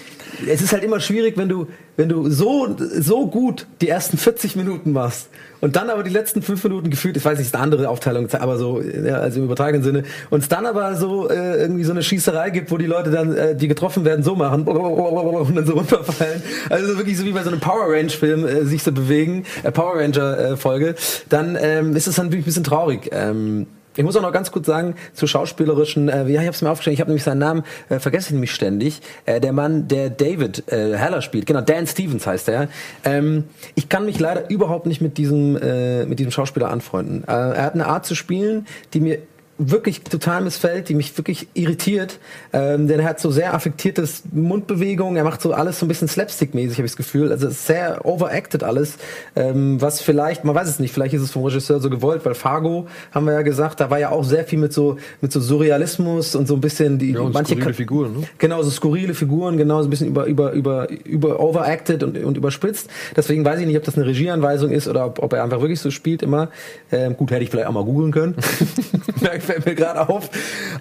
[0.48, 4.56] es ist halt immer schwierig, wenn du wenn du so so gut die ersten 40
[4.56, 5.30] Minuten machst
[5.62, 8.32] und dann aber die letzten fünf Minuten gefühlt, ich weiß nicht, ist eine andere Aufteilung,
[8.34, 11.92] aber so, ja, also im übertragenen Sinne, und es dann aber so äh, irgendwie so
[11.92, 15.66] eine Schießerei gibt, wo die Leute dann, äh, die getroffen werden, so machen und dann
[15.66, 16.42] so runterfallen.
[16.70, 19.72] Also wirklich so wie bei so einem Power Range Film äh, sich so bewegen, äh,
[19.72, 20.96] Power Ranger äh, Folge,
[21.30, 23.10] dann ähm, ist es dann wirklich ein bisschen traurig.
[23.12, 26.62] Ähm, ich muss auch noch ganz kurz sagen, zu schauspielerischen, äh, ja, ich habe es
[26.62, 29.02] mir aufgeschrieben, ich habe nämlich seinen Namen, äh, vergesse ich nämlich ständig.
[29.26, 32.68] Äh, der Mann, der David äh, Haller spielt, genau, Dan Stevens heißt er.
[33.04, 37.24] Ähm, ich kann mich leider überhaupt nicht mit diesem, äh, mit diesem Schauspieler anfreunden.
[37.24, 39.20] Äh, er hat eine Art zu spielen, die mir
[39.58, 42.20] wirklich total missfällt, die mich wirklich irritiert,
[42.52, 46.10] ähm, denn er hat so sehr affektiertes Mundbewegungen, er macht so alles so ein bisschen
[46.10, 48.98] Slapstick-mäßig, habe ich das Gefühl, also es ist sehr overacted alles,
[49.36, 52.34] ähm, was vielleicht, man weiß es nicht, vielleicht ist es vom Regisseur so gewollt, weil
[52.34, 55.40] Fargo, haben wir ja gesagt, da war ja auch sehr viel mit so, mit so
[55.40, 58.28] Surrealismus und so ein bisschen die, Ja, und manche skurrile Figuren, ne?
[58.38, 62.36] Genau, so skurrile Figuren, genau, so ein bisschen über, über, über, über overacted und, und
[62.36, 62.90] überspitzt.
[63.16, 65.80] Deswegen weiß ich nicht, ob das eine Regieanweisung ist oder ob, ob er einfach wirklich
[65.80, 66.50] so spielt immer.
[66.92, 68.36] Ähm, gut, hätte ich vielleicht auch mal googeln können.
[69.46, 70.30] Fällt mir gerade auf.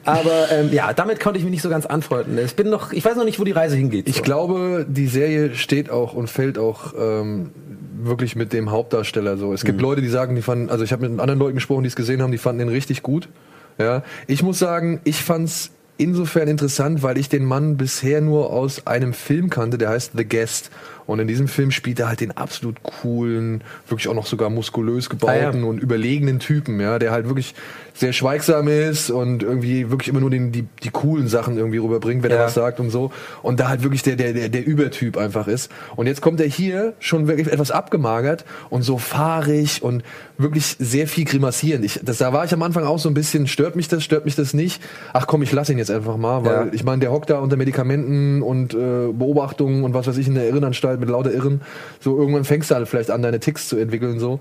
[0.04, 2.38] Aber ähm, ja, damit konnte ich mich nicht so ganz anfreunden.
[2.38, 4.08] Ich bin noch, ich weiß noch nicht, wo die Reise hingeht.
[4.08, 4.22] Ich so.
[4.22, 7.50] glaube, die Serie steht auch und fällt auch ähm,
[8.02, 9.52] wirklich mit dem Hauptdarsteller so.
[9.52, 11.88] Es gibt Leute, die sagen, die fanden, also ich habe mit anderen Leuten gesprochen, die
[11.88, 13.28] es gesehen haben, die fanden den richtig gut.
[13.78, 18.86] Ja, ich muss sagen, ich fand's insofern interessant, weil ich den Mann bisher nur aus
[18.86, 20.70] einem Film kannte, der heißt The Guest.
[21.06, 25.10] Und in diesem Film spielt er halt den absolut coolen, wirklich auch noch sogar muskulös
[25.10, 25.64] gebauten Ah, ja.
[25.64, 27.54] und überlegenen Typen, ja, der halt wirklich
[27.96, 32.22] sehr schweigsam ist und irgendwie wirklich immer nur den, die, die coolen Sachen irgendwie rüberbringt,
[32.24, 32.44] wenn er Ja.
[32.44, 33.12] was sagt und so.
[33.42, 35.70] Und da halt wirklich der, der, der, der Übertyp einfach ist.
[35.94, 40.02] Und jetzt kommt er hier schon wirklich etwas abgemagert und so fahrig und
[40.38, 41.84] wirklich sehr viel grimassierend.
[41.84, 44.24] Ich, das, da war ich am Anfang auch so ein bisschen, stört mich das, stört
[44.24, 44.82] mich das nicht?
[45.12, 46.72] Ach komm, ich lasse ihn jetzt einfach mal, weil Ja.
[46.72, 50.34] ich meine, der hockt da unter Medikamenten und äh, Beobachtungen und was weiß ich in
[50.34, 51.60] der Irrenanstalt mit lauter Irren.
[52.00, 54.40] So irgendwann fängst du halt vielleicht an, deine Ticks zu entwickeln so.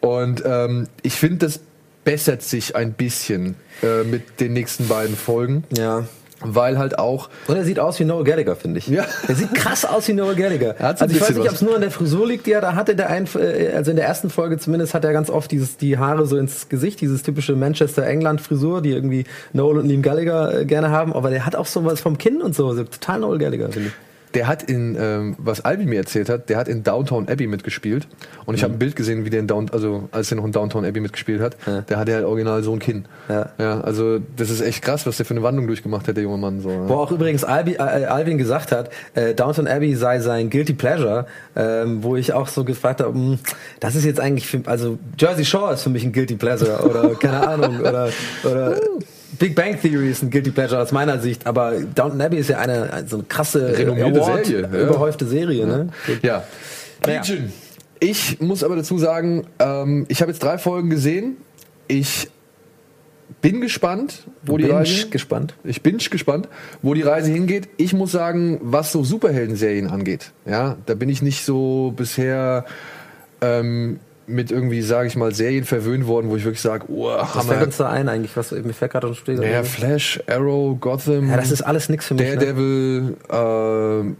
[0.00, 1.60] Und ähm, ich finde, das
[2.04, 6.04] bessert sich ein bisschen äh, mit den nächsten beiden Folgen, Ja.
[6.40, 8.88] weil halt auch Und er sieht aus wie Noel Gallagher, finde ich.
[8.88, 9.06] Ja.
[9.28, 10.74] Er sieht krass aus wie Noel Gallagher.
[10.76, 12.74] Er also ich weiß nicht, ob es nur an der Frisur liegt, die er da
[12.74, 12.96] hatte.
[12.96, 15.96] Der ein, äh, also in der ersten Folge zumindest hat er ganz oft dieses, die
[15.98, 20.90] Haare so ins Gesicht, dieses typische Manchester-England-Frisur, die irgendwie Noel und Liam Gallagher äh, gerne
[20.90, 21.12] haben.
[21.12, 22.74] Aber der hat auch so was vom Kinn und so.
[22.74, 23.94] so total Noel Gallagher, finde ich.
[24.34, 28.06] Der hat in, ähm, was Albi mir erzählt hat, der hat in Downtown Abbey mitgespielt.
[28.46, 30.52] Und ich habe ein Bild gesehen, wie der in Down, also als er noch in
[30.52, 31.82] Downtown Abbey mitgespielt hat, Ja.
[31.82, 33.04] der hatte halt original so ein Kinn.
[33.28, 33.50] Ja.
[33.58, 33.80] ja.
[33.82, 36.60] Also das ist echt krass, was der für eine Wandlung durchgemacht hat, der junge Mann.
[36.60, 36.88] So, ja.
[36.88, 41.26] Wo auch übrigens Albi, äh, Alvin gesagt hat, äh, Downton Abbey sei sein Guilty Pleasure,
[41.54, 43.38] ähm, wo ich auch so gefragt habe, mh,
[43.80, 47.14] das ist jetzt eigentlich, für, also Jersey Shore ist für mich ein Guilty Pleasure oder
[47.16, 48.08] keine Ahnung oder,
[48.44, 48.76] oder
[49.42, 52.60] Big Bang Theory ist ein Guilty Pleasure aus meiner Sicht, aber Downton Abbey ist ja
[52.60, 54.82] eine so eine krasse Renommierte Award- Serie, ja.
[54.84, 55.88] überhäufte Serie, ne?
[56.22, 56.44] Ja.
[57.04, 57.22] Naja.
[57.98, 61.38] Ich muss aber dazu sagen, ähm, ich habe jetzt drei Folgen gesehen.
[61.88, 62.30] Ich
[63.40, 65.08] bin gespannt, wo die Reise.
[65.08, 65.54] gespannt.
[65.64, 66.48] Ich bin gespannt,
[66.80, 67.68] wo die Reise hingeht.
[67.78, 72.64] Ich muss sagen, was so Superhelden-Serien angeht, ja, da bin ich nicht so bisher
[73.40, 73.98] ähm,
[74.32, 77.44] mit irgendwie, sage ich mal, Serien verwöhnt worden, wo ich wirklich sage, oh, Was fällt
[77.48, 77.66] Hammer.
[77.66, 78.36] uns da ein eigentlich?
[78.36, 79.38] Was mir fällt gerade schon steht.
[79.38, 81.28] Naja, Flash, Arrow, Gotham.
[81.28, 82.24] ja, das ist alles nix für mich.
[82.24, 82.36] Ne?
[82.36, 84.14] Daredevil, äh,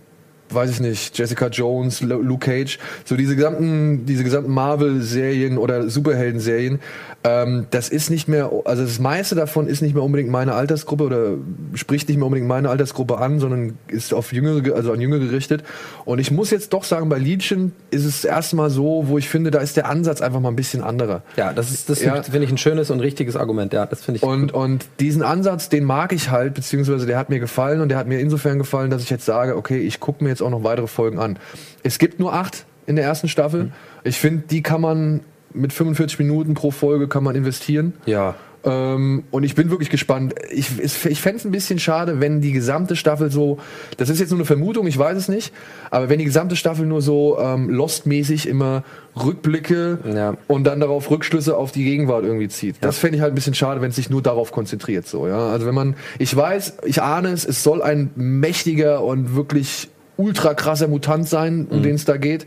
[0.55, 5.89] weiß ich nicht, Jessica Jones, Lu- Luke Cage, so diese gesamten, diese gesamten Marvel-Serien oder
[5.89, 6.81] Superhelden-Serien,
[7.25, 11.05] ähm, das ist nicht mehr, also das meiste davon ist nicht mehr unbedingt meine Altersgruppe
[11.05, 11.27] oder
[11.75, 15.21] spricht nicht mehr unbedingt meine Altersgruppe an, sondern ist auf Jüngere, ge- also an Jüngere
[15.21, 15.63] gerichtet.
[16.05, 19.53] Und ich muss jetzt doch sagen, bei Legion ist es erstmal so, wo ich finde,
[19.53, 21.23] da ist der Ansatz einfach mal ein bisschen anderer.
[21.37, 22.23] Ja, das ist, das Ja.
[22.25, 23.73] finde ich ein schönes und richtiges Argument.
[23.73, 24.23] Ja, das finde ich.
[24.25, 27.99] Und, und diesen Ansatz, den mag ich halt, beziehungsweise der hat mir gefallen und der
[27.99, 30.65] hat mir insofern gefallen, dass ich jetzt sage, okay, ich gucke mir jetzt auch noch
[30.65, 31.39] weitere Folgen an.
[31.83, 33.71] Es gibt nur acht in der ersten Staffel.
[34.05, 35.21] Ich finde, die kann man
[35.55, 37.95] mit 45 Minuten pro Folge kann man investieren.
[38.07, 38.35] ja.
[38.65, 40.37] Ähm, und ich bin wirklich gespannt.
[40.53, 43.59] Ich, ich fände es ein bisschen schade, wenn die gesamte Staffel so,
[43.97, 45.53] das ist jetzt nur eine Vermutung, ich weiß es nicht,
[45.91, 48.85] aber wenn die gesamte Staffel nur so ähm, Lost-mäßig immer
[49.21, 50.37] Rückblicke Ja.
[50.47, 52.77] und dann darauf Rückschlüsse auf die Gegenwart irgendwie zieht.
[52.83, 55.09] Das fände ich halt ein bisschen schade, wenn es sich nur darauf konzentriert.
[55.09, 55.51] So, ja?
[55.51, 60.55] Also wenn man, ich weiß, ich ahne es, es soll ein mächtiger und wirklich ultra
[60.55, 62.47] krasser Mutant sein, um den es da geht.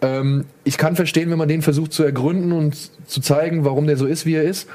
[0.00, 3.96] Ähm, ich kann verstehen, wenn man den versucht zu ergründen und zu zeigen, warum der
[3.96, 4.68] so ist, wie er ist.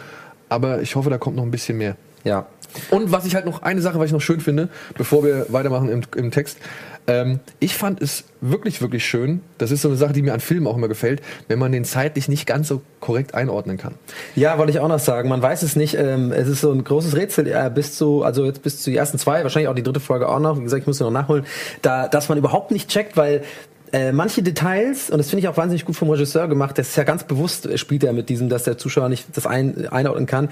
[0.49, 1.95] Aber ich hoffe, da kommt noch ein bisschen mehr.
[2.27, 2.45] Ja.
[2.91, 5.89] Und was ich halt noch, eine Sache, was ich noch schön finde, bevor wir weitermachen
[5.89, 6.57] im, im Text.
[7.09, 9.41] Ähm, ich fand es wirklich, wirklich schön.
[9.57, 11.85] Das ist so eine Sache, die mir an Filmen auch immer gefällt, wenn man den
[11.85, 13.95] zeitlich nicht ganz so korrekt einordnen kann.
[14.35, 15.29] Ja, wollte ich auch noch sagen.
[15.29, 15.95] Man weiß es nicht.
[15.95, 18.97] Ähm, es ist so ein großes Rätsel äh, bis zu, also jetzt bis zu die
[18.97, 20.59] ersten zwei, wahrscheinlich auch die dritte Folge auch noch.
[20.59, 21.45] Wie gesagt, ich muss noch nachholen,
[21.81, 23.43] da, dass man überhaupt nicht checkt, weil
[23.93, 26.97] äh, manche Details, und das finde ich auch wahnsinnig gut vom Regisseur gemacht, das ist
[26.97, 30.25] ja ganz bewusst, äh, spielt er mit diesem, dass der Zuschauer nicht das ein, einordnen
[30.25, 30.49] kann.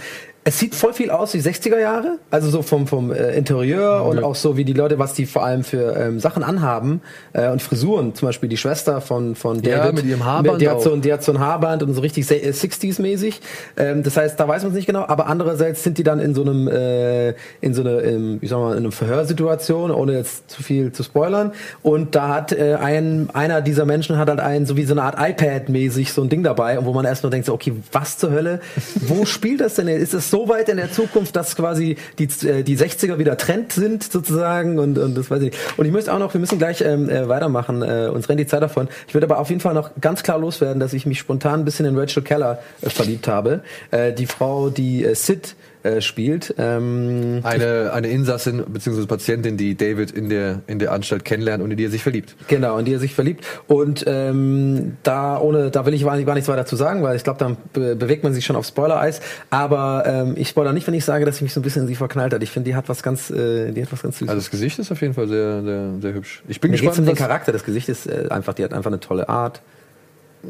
[0.47, 4.23] Es sieht voll viel aus wie 60er Jahre, also so vom, vom äh, Interieur und
[4.23, 7.01] auch so wie die Leute, was die vor allem für ähm, Sachen anhaben
[7.33, 8.13] äh, und Frisuren.
[8.13, 9.95] Zum Beispiel die Schwester von, von Ja, David.
[9.95, 12.35] mit ihrem Haarband Die hat so, die hat so ein Haarband und so richtig se-
[12.39, 13.39] äh, 60s-mäßig.
[13.75, 16.35] Ähm, das heißt, da weiß man es nicht genau, aber andererseits sind die dann in
[16.35, 17.29] so einem, äh,
[17.61, 21.01] in so eine, ähm, wie soll man, in einer Verhörsituation, ohne jetzt zu viel zu
[21.01, 21.53] spoilern.
[21.81, 25.01] Und da hat äh, ein, einer dieser Menschen hat halt ein, so wie so eine
[25.01, 28.19] Art iPad-mäßig so ein Ding dabei, und wo man erst nur denkt, so, okay, was
[28.19, 28.59] zur Hölle?
[29.07, 29.87] Wo spielt das denn?
[29.87, 33.73] Ist es so weit in der Zukunft, dass quasi die, äh, die 60er wieder Trend
[33.73, 34.79] sind, sozusagen?
[34.79, 35.53] Und, und das weiß ich.
[35.77, 38.47] Und ich möchte auch noch, wir müssen gleich ähm, äh, weitermachen, äh, uns rennt die
[38.47, 38.87] Zeit davon.
[39.07, 41.65] Ich würde aber auf jeden Fall noch ganz klar loswerden, dass ich mich spontan ein
[41.65, 43.61] bisschen in Rachel Keller äh, verliebt habe.
[43.91, 46.55] Äh, die Frau, die äh, Sid äh, spielt.
[46.57, 49.05] Ähm, Eine, eine Insassin bzw.
[49.05, 52.35] Patientin, die David in der, in der Anstalt kennenlernt und in die er sich verliebt.
[52.47, 53.45] Genau, in die er sich verliebt.
[53.67, 57.39] Und ähm, da ohne, da will ich gar nichts weiter zu sagen, weil ich glaube,
[57.39, 59.21] dann be bewegt man sich schon auf Spoiler-Eis.
[59.49, 61.87] Aber ähm, ich spoiler nicht, wenn ich sage, dass ich mich so ein bisschen in
[61.87, 62.41] sie verknallt hat.
[62.41, 64.29] Ich finde, die hat was ganz, äh, die hat was ganz Süßes.
[64.29, 66.41] Also das Gesicht ist auf jeden Fall sehr, sehr, sehr hübsch.
[66.47, 67.09] Ich bin Mir geht's um gespannt.
[67.09, 67.51] den Charakter.
[67.51, 69.61] Das Gesicht ist äh, einfach, die hat einfach eine tolle Art.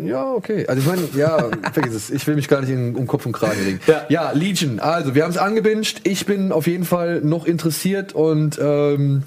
[0.03, 0.65] Ja, okay.
[0.67, 2.09] Also ich meine, ja, vergiss es.
[2.09, 3.79] Ich will mich gar nicht in, um Kopf und Kragen legen.
[3.87, 4.05] Ja.
[4.09, 4.79] ja Legion.
[4.79, 6.01] Also wir haben es angebinged.
[6.03, 9.23] Ich bin auf jeden Fall noch interessiert und ähm,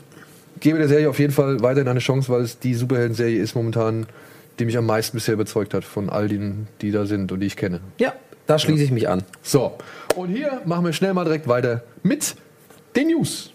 [0.60, 4.06] gebe der Serie auf jeden Fall weiterhin eine Chance, weil es die Superhelden-Serie ist momentan,
[4.58, 7.46] die mich am meisten bisher überzeugt hat von all denen, die da sind und die
[7.46, 7.80] ich kenne.
[7.98, 8.12] Ja,
[8.46, 9.22] da schließe ich mich an.
[9.42, 9.74] So,
[10.16, 12.34] und hier machen wir schnell mal direkt weiter mit
[12.96, 13.52] den News.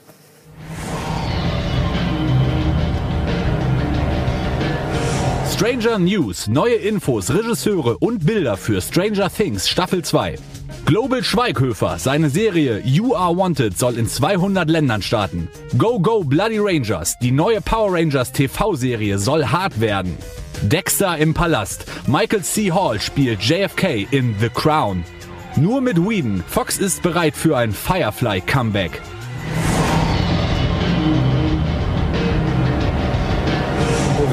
[5.63, 10.35] Stranger News, neue Infos, Regisseure und Bilder für Stranger Things Staffel 2.
[10.85, 15.47] Global Schweighöfer, seine Serie You Are Wanted soll in 200 Ländern starten.
[15.77, 20.17] Go Go Bloody Rangers, die neue Power Rangers TV-Serie soll hart werden.
[20.63, 22.69] Dexter im Palast, Michael C.
[22.69, 25.05] Hall spielt JFK in The Crown.
[25.55, 28.99] Nur mit Whedon, Fox ist bereit für ein Firefly-Comeback.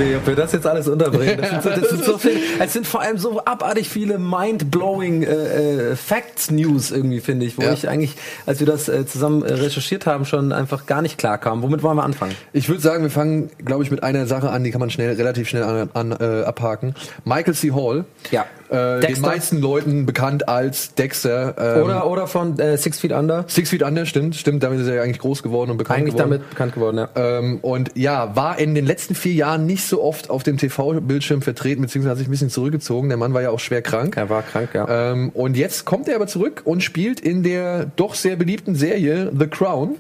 [0.01, 1.39] Wir, ob wir das jetzt alles unterbringen.
[1.41, 5.23] Das sind, so, das sind so viel, es sind vor allem so abartig viele mind-blowing
[5.23, 7.73] äh, äh, Facts-News irgendwie, finde ich, wo Ja.
[7.73, 11.39] ich eigentlich, als wir das äh, zusammen äh, recherchiert haben, schon einfach gar nicht klar
[11.39, 11.63] kam.
[11.63, 12.35] Womit wollen wir anfangen?
[12.53, 15.15] Ich würde sagen, wir fangen, glaube ich, mit einer Sache an, die kann man schnell,
[15.15, 16.95] relativ schnell an, an, äh, abhaken.
[17.25, 17.73] Michael C.
[17.73, 18.05] Hall.
[18.31, 18.47] Ja.
[18.71, 21.55] Äh, den meisten Leuten bekannt als Dexter.
[21.79, 23.45] Ähm, Oder, oder von äh, Six Feet Under.
[23.49, 24.63] Six Feet Under, stimmt, stimmt.
[24.63, 26.31] Damit ist er ja eigentlich groß geworden und bekannt Eigentlich geworden.
[26.31, 27.09] damit bekannt geworden, ja.
[27.17, 31.42] Ähm, und ja, war in den letzten vier Jahren nicht so oft auf dem TV-Bildschirm
[31.42, 33.09] vertreten, beziehungsweise hat sich ein bisschen zurückgezogen.
[33.09, 34.16] Der Mann war ja auch schwer krank.
[34.16, 35.12] Er war krank, ja.
[35.12, 39.31] Ähm, und jetzt kommt er aber zurück und spielt in der doch sehr beliebten Serie
[39.38, 39.96] The Crown.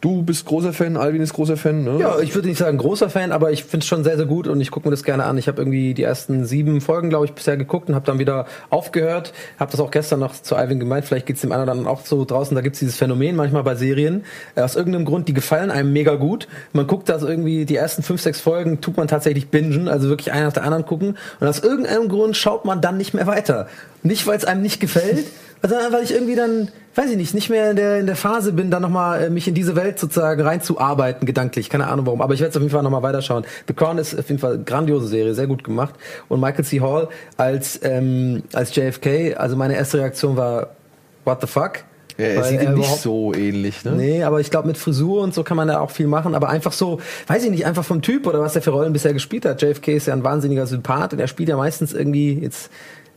[0.00, 1.98] Du bist großer Fan, Alvin ist großer Fan, ne?
[1.98, 4.46] Ja, ich würde nicht sagen großer Fan, aber ich finde es schon sehr, sehr gut
[4.46, 5.36] und ich gucke mir das gerne an.
[5.38, 8.46] Ich habe irgendwie die ersten sieben Folgen, glaube ich, bisher geguckt und habe dann wieder
[8.70, 9.32] aufgehört.
[9.58, 12.06] Habe das auch gestern noch zu Alvin gemeint, vielleicht geht's dem einen oder anderen auch
[12.06, 14.24] so draußen, da gibt's dieses Phänomen manchmal bei Serien.
[14.54, 16.46] Äh, aus irgendeinem Grund, die gefallen einem mega gut.
[16.72, 20.30] Man guckt das irgendwie, die ersten fünf, sechs Folgen tut man tatsächlich bingen, also wirklich
[20.30, 21.16] einen nach der anderen gucken.
[21.40, 23.66] Und aus irgendeinem Grund schaut man dann nicht mehr weiter.
[24.04, 25.26] Nicht, weil es einem nicht gefällt,
[25.62, 28.52] sondern weil ich irgendwie dann, weiß ich nicht, nicht mehr in der, in der Phase
[28.52, 31.70] bin, dann nochmal äh, mich in diese Welt sozusagen reinzuarbeiten, gedanklich.
[31.70, 32.20] Keine Ahnung warum.
[32.20, 33.44] Aber ich werde es auf jeden Fall nochmal weiterschauen.
[33.66, 35.94] The Crown ist auf jeden Fall eine grandiose Serie, sehr gut gemacht.
[36.28, 36.80] Und Michael C.
[36.80, 40.70] Hall als, ähm, als JFK, also meine erste Reaktion war,
[41.24, 41.84] what the fuck?
[42.18, 43.92] Ja, er sieht ihm nicht so ähnlich, ne?
[43.92, 46.34] Nee, aber ich glaube, mit Frisur und so kann man da auch viel machen.
[46.34, 49.12] Aber einfach so, weiß ich nicht, einfach vom Typ oder was er für Rollen bisher
[49.12, 49.62] gespielt hat.
[49.62, 52.70] JFK ist ja ein wahnsinniger Sympath und er spielt ja meistens irgendwie jetzt,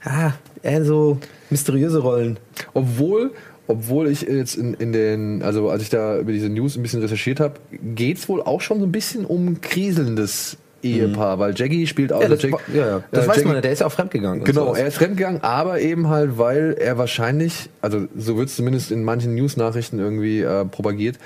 [0.06, 0.34] ja,
[0.64, 1.18] eher so
[1.50, 2.38] mysteriöse Rollen.
[2.74, 3.32] Obwohl,
[3.68, 7.02] obwohl ich jetzt in, in den, also als ich da über diese News ein bisschen
[7.02, 7.56] recherchiert habe,
[7.96, 12.18] geht's wohl auch schon so ein bisschen um kriselndes Ehepaar, weil Jackie spielt auch.
[12.18, 12.24] Mhm.
[12.24, 13.04] Ja, das, Jack- ja, ja.
[13.12, 14.44] das äh, weiß Jackie- man der ist ja auch fremdgegangen.
[14.44, 14.80] Genau, sowas.
[14.80, 19.04] er ist fremdgegangen, aber eben halt, weil er wahrscheinlich, also so wird es zumindest in
[19.04, 21.20] manchen News-Nachrichten irgendwie äh, propagiert,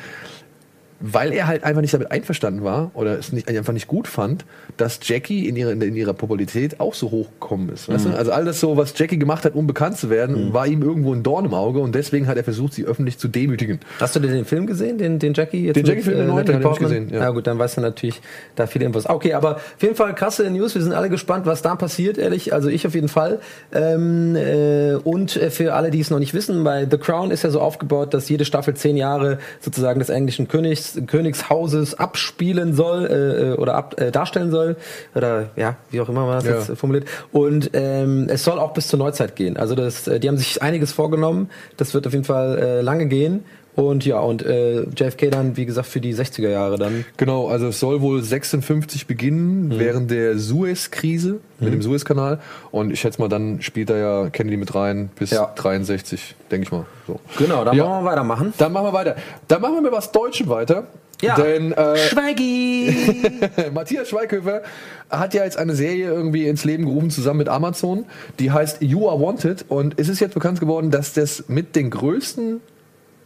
[0.99, 4.45] weil er halt einfach nicht damit einverstanden war oder es nicht, einfach nicht gut fand,
[4.77, 7.89] dass Jackie in ihrer, in ihrer Popularität auch so hochgekommen ist.
[7.89, 8.13] Mhm.
[8.15, 11.13] Also all das so, was Jackie gemacht hat, um bekannt zu werden, war ihm irgendwo
[11.13, 13.79] ein Dorn im Auge und deswegen hat er versucht, sie öffentlich zu demütigen.
[13.99, 16.73] Hast du denn den Film gesehen, den, den Jackie jetzt Den Jackie-Film, Natalie den hab
[16.73, 17.19] ich gesehen, ja.
[17.19, 17.29] ja.
[17.31, 18.21] gut, dann weißt du natürlich
[18.55, 19.07] da viele Infos.
[19.07, 20.75] Okay, aber auf jeden Fall krasse News.
[20.75, 22.53] Wir sind alle gespannt, was da passiert, ehrlich.
[22.53, 23.39] Also ich auf jeden Fall.
[23.73, 27.43] Ähm, äh, und äh, für alle, die es noch nicht wissen, bei The Crown ist
[27.43, 33.05] ja so aufgebaut, dass jede Staffel zehn Jahre sozusagen des englischen Königs, Königshauses abspielen soll
[33.05, 34.75] äh, äh, oder ab, äh, darstellen soll.
[35.15, 36.55] Oder ja, wie auch immer man das Ja.
[36.57, 37.07] jetzt formuliert.
[37.31, 39.57] Und ähm, es soll auch bis zur Neuzeit gehen.
[39.57, 41.49] Also das, äh, die haben sich einiges vorgenommen.
[41.77, 43.43] Das wird auf jeden Fall äh, lange gehen.
[43.75, 47.03] Und ja, und äh, JFK dann, wie gesagt, für die 60er Jahre dann.
[47.17, 49.79] Genau, also es soll wohl 56 beginnen Mhm.
[49.79, 52.39] während der Suez-Krise mit dem Suezkanal
[52.71, 55.51] und ich schätze mal, dann spielt da ja Kennedy mit rein bis Ja.
[55.55, 56.85] 63, denke ich mal.
[57.07, 57.19] So.
[57.37, 57.83] Genau, dann Ja.
[57.89, 58.53] wollen wir weitermachen.
[58.57, 59.15] Dann machen wir weiter.
[59.47, 60.87] Dann machen wir mit was Deutschem weiter.
[61.21, 61.35] Ja.
[61.35, 63.31] Denn äh, Schweigi!
[63.73, 64.61] Matthias Schweighöfer
[65.09, 68.05] hat ja jetzt eine Serie irgendwie ins Leben gerufen zusammen mit Amazon.
[68.39, 71.89] Die heißt You Are Wanted und es ist jetzt bekannt geworden, dass das mit den
[71.89, 72.59] größten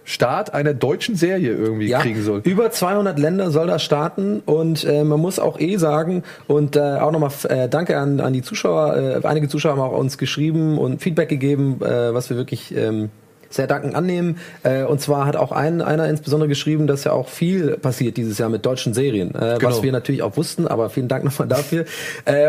[0.06, 2.42] Start einer deutschen Serie irgendwie ja, kriegen soll.
[2.44, 6.80] über 200 Länder soll das starten und äh, man muss auch eh sagen und äh,
[6.80, 8.98] auch nochmal äh, danke an, an die Zuschauer.
[9.24, 13.10] Äh, einige Zuschauer haben auch uns geschrieben und Feedback gegeben, äh, was wir wirklich ähm,
[13.52, 14.38] sehr dankend annehmen.
[14.64, 18.38] Äh, und zwar hat auch ein, einer insbesondere geschrieben, dass ja auch viel passiert dieses
[18.40, 19.58] Jahr mit deutschen Serien, Genau.
[19.62, 21.86] was wir natürlich auch wussten, aber vielen Dank nochmal dafür.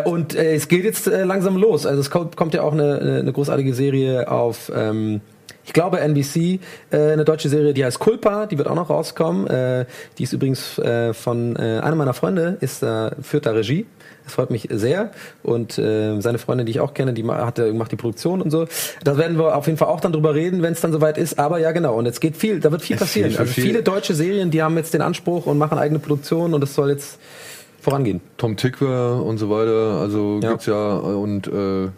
[0.04, 1.84] und es geht jetzt langsam los.
[1.86, 5.20] Also es kommt, kommt ja auch eine, eine, eine großartige Serie auf ähm,
[5.64, 6.58] ich glaube NBC,
[6.90, 9.46] äh, eine deutsche Serie, die heißt Culpa, die wird auch noch rauskommen.
[9.46, 9.84] Äh,
[10.18, 13.86] die ist übrigens äh, von äh, einer meiner Freunde, ist äh, führt da Regie.
[14.24, 15.10] Das freut mich sehr.
[15.42, 18.50] Und äh, seine Freundin, die ich auch kenne, die hat, äh, macht die Produktion und
[18.50, 18.66] so.
[19.04, 21.38] Da werden wir auf jeden Fall auch dann drüber reden, wenn es dann soweit ist.
[21.38, 21.94] Aber ja, genau.
[21.96, 23.30] Und jetzt geht viel, da wird viel Es passieren.
[23.30, 23.64] viel, Also viel.
[23.64, 26.90] viele deutsche Serien, die haben jetzt den Anspruch und machen eigene Produktion und es soll
[26.90, 27.18] jetzt
[27.80, 28.20] vorangehen.
[28.36, 30.50] Tom Tickwer und so weiter, also Ja.
[30.50, 31.88] gibt's ja und äh,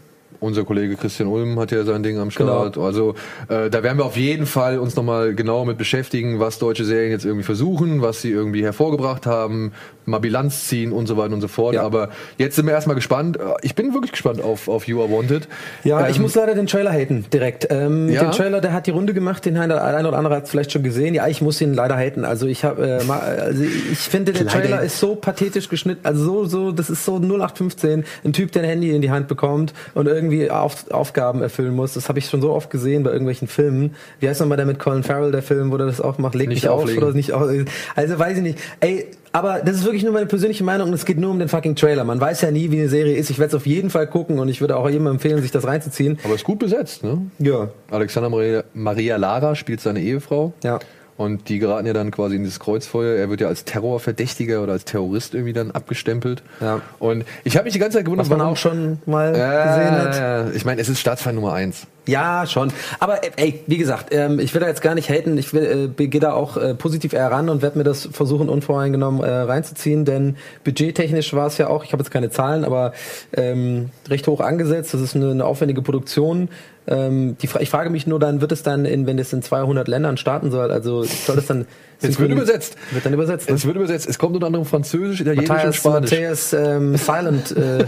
[0.42, 2.74] unser Kollege Christian Ulm hat ja sein Ding am Start.
[2.74, 2.86] Genau.
[2.86, 3.14] Also
[3.48, 7.10] äh, da werden wir auf jeden Fall uns nochmal genau mit beschäftigen, was deutsche Serien
[7.10, 9.72] jetzt irgendwie versuchen, was sie irgendwie hervorgebracht haben,
[10.04, 11.74] mal Bilanz ziehen und so weiter und so fort.
[11.74, 11.82] Ja.
[11.82, 13.38] Aber jetzt sind wir erstmal gespannt.
[13.62, 15.48] Ich bin wirklich gespannt auf, auf You Are Wanted.
[15.84, 17.68] Ja, Ähm, ich muss leider den Trailer haten, direkt.
[17.70, 18.22] Ähm, Ja?
[18.22, 20.82] Den Trailer, der hat die Runde gemacht, den ein oder andere hat es vielleicht schon
[20.82, 21.14] gesehen.
[21.14, 22.24] Ja, ich muss ihn leider haten.
[22.24, 24.60] Also ich habe, äh, also ich finde, der Leider.
[24.60, 28.62] Trailer ist so pathetisch geschnitten, also so, so, das ist so 0815, ein Typ, der
[28.62, 31.94] ein Handy in die Hand bekommt und irgendwie auf, Aufgaben erfüllen muss.
[31.94, 33.94] Das habe ich schon so oft gesehen bei irgendwelchen Filmen.
[34.20, 36.48] Wie heißt nochmal der mit Colin Farrell, der Film, wo der das auch macht, leg
[36.48, 37.02] Nicht mich auf auflegen.
[37.02, 37.48] oder nicht auf.
[37.94, 38.58] Also weiß ich nicht.
[38.80, 41.48] Ey, aber das ist wirklich nur meine persönliche Meinung und es geht nur um den
[41.48, 42.04] fucking Trailer.
[42.04, 43.30] Man weiß ja nie, wie eine Serie ist.
[43.30, 45.66] Ich werde es auf jeden Fall gucken und ich würde auch jedem empfehlen, sich das
[45.66, 46.18] reinzuziehen.
[46.24, 47.18] aber ist gut besetzt, ne?
[47.38, 47.68] Ja.
[47.90, 50.52] Alexander Maria, Maria Lara spielt seine Ehefrau.
[50.62, 50.78] Ja.
[51.18, 53.16] Und die geraten ja dann quasi in dieses Kreuzfeuer.
[53.16, 56.42] Er wird ja als Terrorverdächtiger oder als Terrorist irgendwie dann abgestempelt.
[56.60, 56.80] Ja.
[56.98, 59.66] Und ich habe mich die ganze Zeit gewundert, Was man warum- auch schon mal Ja,
[59.76, 60.16] gesehen hat.
[60.16, 60.50] ja, ja.
[60.54, 61.86] Ich meine, es ist Staatsfeind Nummer eins.
[62.06, 62.72] Ja, schon.
[62.98, 65.38] Aber äh, ey, wie gesagt, ähm, ich will da jetzt gar nicht haten.
[65.38, 68.48] Ich will, äh, gehe da auch äh, positiv eher ran und werde mir das versuchen,
[68.48, 70.04] unvoreingenommen äh, reinzuziehen.
[70.04, 72.92] Denn budgettechnisch war es ja auch, ich habe jetzt keine Zahlen, aber
[73.36, 74.94] ähm, recht hoch angesetzt.
[74.94, 76.48] Das ist eine, eine aufwendige Produktion.
[76.88, 79.86] Ähm, die, ich frage mich nur dann, wird es dann, in, wenn es in 200
[79.86, 81.66] Ländern starten soll, also soll es dann...
[82.02, 82.76] Es wird übersetzt.
[82.90, 83.48] Wird dann übersetzt.
[83.48, 83.54] Ne?
[83.54, 84.08] Es wird übersetzt.
[84.08, 86.10] Es kommt unter anderem Französisch, Italienisch und Matthias, Spanisch.
[86.10, 87.84] Matthias ähm, Silent, äh,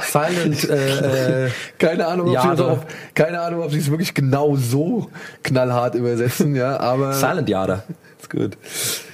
[0.02, 2.78] Silent, äh, äh, Keine Ahnung, ob Ja, sie auch,
[3.14, 5.08] keine Ahnung, ob sie es wirklich genau so
[5.42, 7.84] knallhart übersetzen, ja, aber Silent Jada.
[8.20, 8.56] ist gut.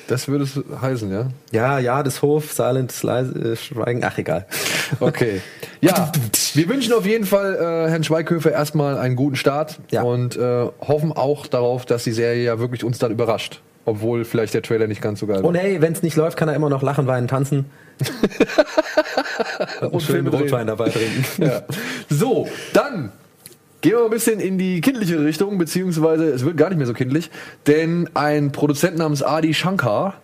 [0.08, 1.28] Das würde es heißen, ja.
[1.52, 4.46] Ja, ja, das Hof, Silent, leise, äh, Schweigen, ach egal.
[5.00, 5.40] Okay.
[5.80, 6.10] Ja,
[6.54, 10.00] wir wünschen auf jeden Fall äh, Herrn Schweighöfer erstmal einen guten Start Ja.
[10.00, 13.60] und äh, hoffen auch darauf, dass die Serie ja wirklich uns dann überrascht.
[13.84, 15.44] Obwohl vielleicht der Trailer nicht ganz so geil war.
[15.44, 17.66] Und hey, wenn es nicht läuft, kann er immer noch lachen, weinen, tanzen.
[19.82, 20.28] und einen schönen.
[20.28, 21.42] Rotwein dabei trinken.
[21.44, 21.62] Ja.
[22.08, 23.12] So, dann
[23.84, 26.86] gehen wir mal ein bisschen in die kindliche Richtung, beziehungsweise es wird gar nicht mehr
[26.86, 27.30] so kindlich,
[27.66, 30.14] denn ein Produzent namens Adi Shankar,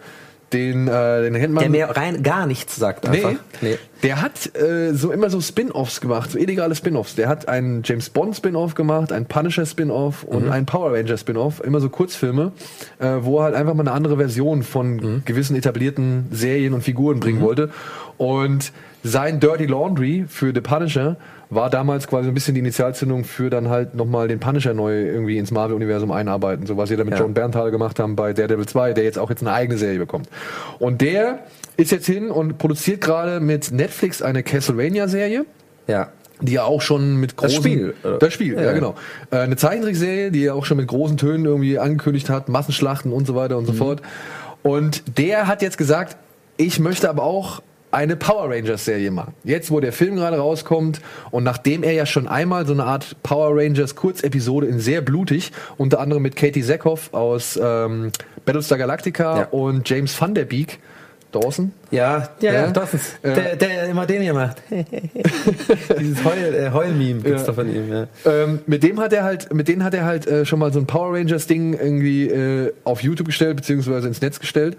[0.54, 1.60] den, äh, den kennt man.
[1.60, 3.34] Der mir rein gar nichts sagt einfach.
[3.60, 7.14] Nee, der hat äh, so immer so Spin-offs gemacht, so illegale Spin-offs.
[7.16, 10.52] Der hat einen James Bond Spin-off gemacht, einen Punisher Spin-off und Mhm.
[10.52, 12.52] einen Power Ranger Spin-off, immer so Kurzfilme,
[12.98, 15.22] äh, wo er halt einfach mal eine andere Version von Mhm.
[15.26, 17.68] gewissen etablierten Serien und Figuren bringen wollte.
[18.16, 18.72] Und
[19.04, 21.16] sein Dirty Laundry für The Punisher
[21.50, 25.36] war damals quasi ein bisschen die Initialzündung für dann halt nochmal den Punisher neu irgendwie
[25.36, 27.20] ins Marvel-Universum einarbeiten, so was sie da mit Ja.
[27.20, 30.28] John Bernthal gemacht haben bei Daredevil 2, der jetzt auch jetzt eine eigene Serie bekommt.
[30.78, 31.40] Und der
[31.76, 35.44] ist jetzt hin und produziert gerade mit Netflix eine Castlevania-Serie,
[35.88, 36.10] Ja.
[36.40, 37.56] die ja auch schon mit Das großen...
[37.56, 38.18] Spiel, oder?
[38.18, 38.72] Das Spiel, ja, Ja.
[38.72, 38.94] genau.
[39.32, 43.26] Äh, eine Zeichentrickserie, die ja auch schon mit großen Tönen irgendwie angekündigt hat, Massenschlachten und
[43.26, 44.02] so weiter und so fort.
[44.62, 46.16] Und der hat jetzt gesagt,
[46.58, 49.34] ich möchte aber auch eine Power Rangers Serie machen.
[49.44, 51.00] Jetzt, wo der Film gerade rauskommt
[51.30, 55.52] und nachdem er ja schon einmal so eine Art Power Rangers Kurzepisode in sehr blutig,
[55.76, 58.12] unter anderem mit Katie Sackhoff aus ähm,
[58.44, 59.46] Battlestar Galactica Ja.
[59.50, 60.78] und James Van Der Beek,
[61.32, 62.64] Dawson, Ja, ja, Ja?
[62.66, 63.34] ist Ja.
[63.34, 64.62] der, der immer den hier macht.
[66.00, 67.46] Dieses Heul, äh, Heul-Meme gibt's Ja.
[67.48, 68.06] da von ihm, ja.
[68.24, 70.80] Ähm, mit dem hat er halt, mit denen hat er halt äh, schon mal so
[70.80, 74.76] ein Power Rangers Ding irgendwie äh, auf YouTube gestellt beziehungsweise ins Netz gestellt.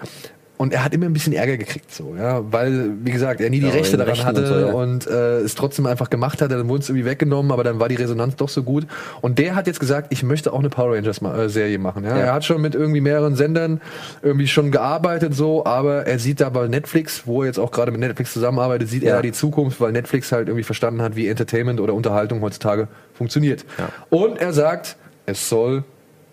[0.62, 3.60] Und er hat immer ein bisschen Ärger gekriegt, so, ja, weil, wie gesagt, er nie
[3.62, 4.72] die Ja, Rechte daran Rechten hatte und so, ja.
[4.74, 7.90] und äh, es trotzdem einfach gemacht hat, dann wurde es irgendwie weggenommen, aber dann war
[7.90, 8.86] die Resonanz doch so gut.
[9.22, 12.04] Und der hat jetzt gesagt, ich möchte auch eine Power Rangers äh, Serie machen.
[12.04, 12.12] Ja?
[12.16, 12.26] Ja.
[12.26, 13.82] Er hat schon mit irgendwie mehreren Sendern
[14.22, 17.92] irgendwie schon gearbeitet, so, aber er sieht da bei Netflix, wo er jetzt auch gerade
[17.92, 19.16] mit Netflix zusammenarbeitet, sieht Ja.
[19.16, 23.66] er die Zukunft, weil Netflix halt irgendwie verstanden hat, wie Entertainment oder Unterhaltung heutzutage funktioniert.
[24.12, 24.96] Und er sagt,
[25.26, 25.84] es soll,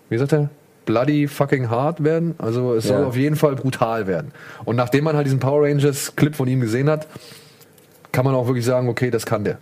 [0.09, 0.49] wie sagt er?
[0.89, 2.33] Bloody fucking hard werden.
[2.39, 3.05] Also es soll Ja.
[3.07, 4.31] auf jeden Fall brutal werden.
[4.65, 7.05] Und nachdem man halt diesen Power Rangers Clip von ihm gesehen hat,
[8.11, 9.59] kann man auch wirklich sagen, okay, das kann der.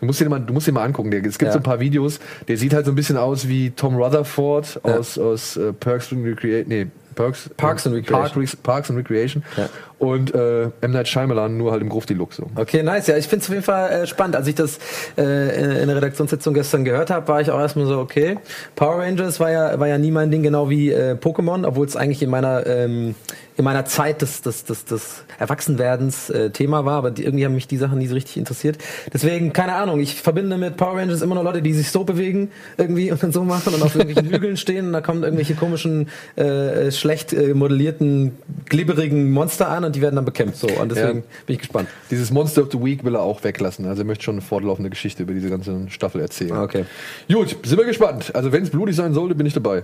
[0.00, 1.10] Du musst ihn mal, du musst ihn mal angucken.
[1.10, 1.52] Der, es gibt Ja.
[1.52, 4.96] so ein paar Videos, der sieht halt so ein bisschen aus wie Tom Rutherford Ja.
[4.96, 6.68] aus, aus äh, Perks and Recreation.
[6.68, 8.32] Nee, Perks, Parks and Recreation.
[8.32, 9.42] Park, Re- Parks and Recreation.
[9.58, 9.68] Ja.
[10.00, 10.92] Und äh, M.
[10.92, 12.46] Night Shyamalan nur halt im Grufti-Look so.
[12.56, 13.06] Okay, nice.
[13.06, 14.34] Ja, ich finde es auf jeden Fall äh, spannend.
[14.34, 14.78] Als ich das
[15.18, 18.38] äh, in der Redaktionssitzung gestern gehört habe, war ich auch erstmal so, okay.
[18.76, 21.96] Power Rangers war ja, war ja nie mein Ding, genau wie äh, Pokémon, obwohl es
[21.96, 23.14] eigentlich in meiner, ähm,
[23.58, 27.54] in meiner Zeit des, des, des, des Erwachsenwerdens äh, Thema war, aber die, irgendwie haben
[27.54, 28.78] mich die Sachen nie so richtig interessiert.
[29.12, 32.50] Deswegen, keine Ahnung, ich verbinde mit Power Rangers immer noch Leute, die sich so bewegen
[32.78, 36.08] irgendwie und dann so machen und auf irgendwelchen Hügeln stehen und da kommen irgendwelche komischen,
[36.36, 38.32] äh, schlecht äh, modellierten,
[38.70, 40.58] glibberigen Monster an und die werden dann bekämpft.
[40.58, 41.24] So, und deswegen ja.
[41.46, 41.88] bin ich gespannt.
[42.12, 43.86] Dieses Monster of the Week will er auch weglassen.
[43.86, 46.52] Also er möchte schon eine fortlaufende Geschichte über diese ganze Staffel erzählen.
[46.52, 46.84] Okay.
[47.28, 48.32] Gut, sind wir gespannt.
[48.34, 49.82] Also wenn es blutig sein sollte, bin ich dabei.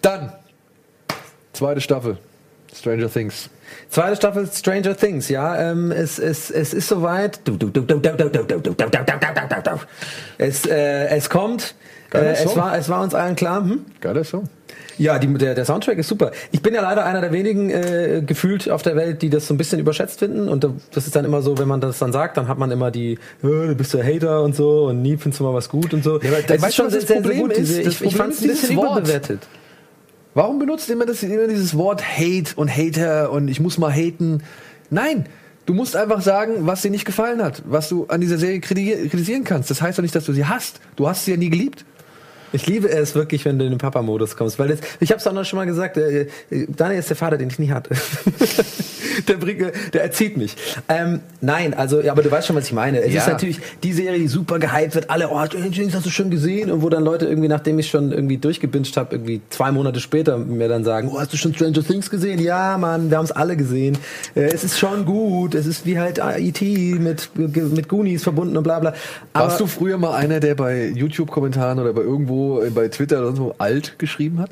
[0.00, 0.32] Dann,
[1.52, 2.16] zweite Staffel.
[2.74, 3.50] Stranger Things.
[3.90, 5.70] Zweite Staffel Stranger Things, ja.
[5.70, 7.40] Ähm, es, es, es ist soweit.
[10.38, 10.66] Es,
[11.28, 11.74] kommt.
[12.12, 13.62] Äh, es, war, es war uns allen klar.
[13.62, 13.84] Hm?
[14.00, 14.48] Geiler Song.
[14.96, 16.30] Ja, die, der, der Soundtrack ist super.
[16.52, 19.54] Ich bin ja leider einer der wenigen äh, gefühlt auf der Welt, die das so
[19.54, 20.48] ein bisschen überschätzt finden.
[20.48, 22.92] Und das ist dann immer so, wenn man das dann sagt, dann hat man immer
[22.92, 25.92] die, "Äh, du bist der Hater und so und nie findest du mal was gut
[25.94, 26.20] und so.
[26.20, 27.52] Ja, aber Es da- ist schon sehr, das sehr, Problem gut.
[27.52, 27.76] ist?
[27.76, 28.92] Das ich ich fand es ein bisschen Wort.
[28.98, 29.40] überbewertet.
[30.34, 34.42] Warum benutzt immer, das, immer dieses Wort Hate und Hater und ich muss mal haten?
[34.90, 35.26] Nein,
[35.66, 39.08] du musst einfach sagen, was dir nicht gefallen hat, was du an dieser Serie kriti-
[39.08, 39.70] kritisieren kannst.
[39.70, 40.80] Das heißt doch nicht, dass du sie hast.
[40.96, 41.84] Du hast sie ja nie geliebt.
[42.54, 45.26] Ich liebe es wirklich, wenn du in den Papa-Modus kommst, weil jetzt, ich habe es
[45.26, 47.90] auch noch schon mal gesagt, äh, äh, Daniel ist der Vater, den ich nie hatte.
[49.28, 50.54] der, bringt, der erzieht mich.
[50.88, 53.00] Ähm, nein, also, ja, aber du weißt schon, was ich meine.
[53.00, 53.22] Es Ja.
[53.22, 55.10] ist natürlich die Serie, die super gehypt wird.
[55.10, 56.70] Alle, oh, Stranger Things hast du schon gesehen?
[56.70, 60.38] Und wo dann Leute irgendwie, nachdem ich schon irgendwie durchgebinged habe, irgendwie zwei Monate später
[60.38, 62.38] mir dann sagen, oh, hast du schon Stranger Things gesehen?
[62.38, 63.98] Ja, Mann, wir haben es alle gesehen.
[64.34, 65.54] Äh, es ist schon gut.
[65.54, 66.96] Es ist wie halt E.T.
[67.00, 68.94] mit, mit Goonies verbunden und bla bla.
[69.32, 73.20] Aber Warst du früher mal einer, der bei YouTube-Kommentaren oder bei irgendwo, äh, bei Twitter
[73.20, 74.50] oder so alt geschrieben hat?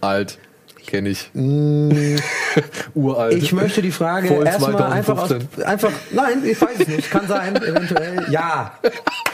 [0.00, 0.38] Alt.
[0.86, 1.30] Kenne ich.
[2.94, 3.34] Uralt.
[3.34, 5.64] Ich möchte die Frage erstmal einfach, aus, 2015.
[5.64, 8.72] einfach, nein, ich weiß es nicht, kann sein, eventuell, ja,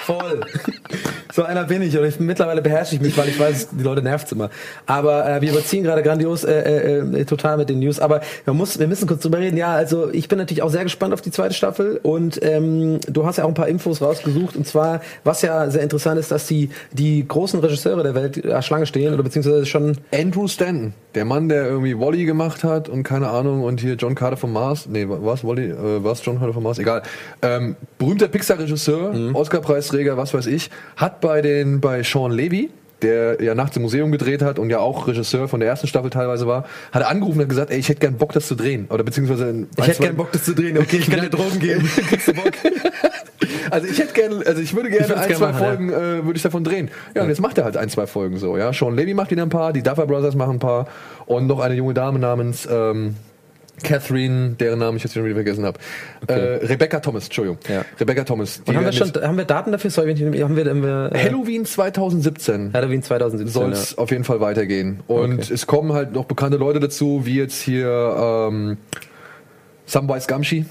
[0.05, 0.41] voll.
[1.37, 4.01] So einer bin ich und ich, mittlerweile beherrsche ich mich, weil ich weiß, die Leute
[4.01, 4.49] nervt's immer.
[4.87, 8.01] Aber äh, wir überziehen gerade grandios äh, äh, äh, total mit den News.
[8.01, 9.59] Aber man muss, wir müssen kurz drüber reden.
[9.59, 13.27] Ja, also ich bin natürlich auch sehr gespannt auf die zweite Staffel und ähm, du
[13.27, 16.47] hast ja auch ein paar Infos rausgesucht und zwar, was ja sehr interessant ist, dass
[16.47, 21.27] die die großen Regisseure der Welt äh, Schlange stehen oder beziehungsweise schon Andrew Stanton, der
[21.27, 24.87] Mann, der irgendwie Wally gemacht hat und keine Ahnung und hier John Carter von Mars,
[24.89, 27.03] nee, war es Wally, äh, war es John Carter von Mars, egal.
[27.43, 32.71] Ähm, berühmter Pixar-Regisseur, Oscar-Preisträger, was weiß ich, hat bei den bei Sean Levy
[33.03, 36.09] der ja nachts im Museum gedreht hat und ja auch Regisseur von der ersten Staffel
[36.09, 38.55] teilweise war, hat er angerufen und hat gesagt, ey, ich hätte gern Bock, das zu
[38.55, 38.87] drehen.
[38.89, 40.79] Oder beziehungsweise ein, ich hätte gerne Bock, das zu drehen.
[40.79, 41.89] Okay, ich kann dir Drogen geben.
[43.71, 45.69] Also ich hätte gerne, also ich würde gerne Ich ein, gerne zwei machen, ja.
[45.69, 46.89] Folgen, äh, würde ich davon drehen.
[47.15, 48.73] Ja, und jetzt macht er halt ein, zwei Folgen so, ja.
[48.73, 50.87] Sean Levy macht wieder ein paar, die Duffer Brothers machen ein paar
[51.27, 53.17] und noch eine junge Dame namens ähm,
[53.83, 55.79] Catherine, deren Namen ich jetzt schon wieder vergessen habe.
[56.29, 56.33] Äh,
[56.67, 57.59] Rebecca Thomas, Entschuldigung.
[57.69, 57.85] Ja.
[58.01, 58.63] Rebecca Thomas.
[58.65, 59.91] Und haben wir schon, haben wir Daten dafür?
[59.91, 63.53] Sorry, wenn ich- haben wir, haben wir äh, Halloween 2017 Halloween 2017.
[63.53, 63.73] soll ja.
[63.73, 65.01] es auf jeden Fall weitergehen.
[65.07, 65.53] Und Okay.
[65.55, 67.87] es kommen halt noch bekannte Leute dazu, wie jetzt hier
[68.51, 68.79] ähm,
[69.85, 70.65] Samwise Gamgee,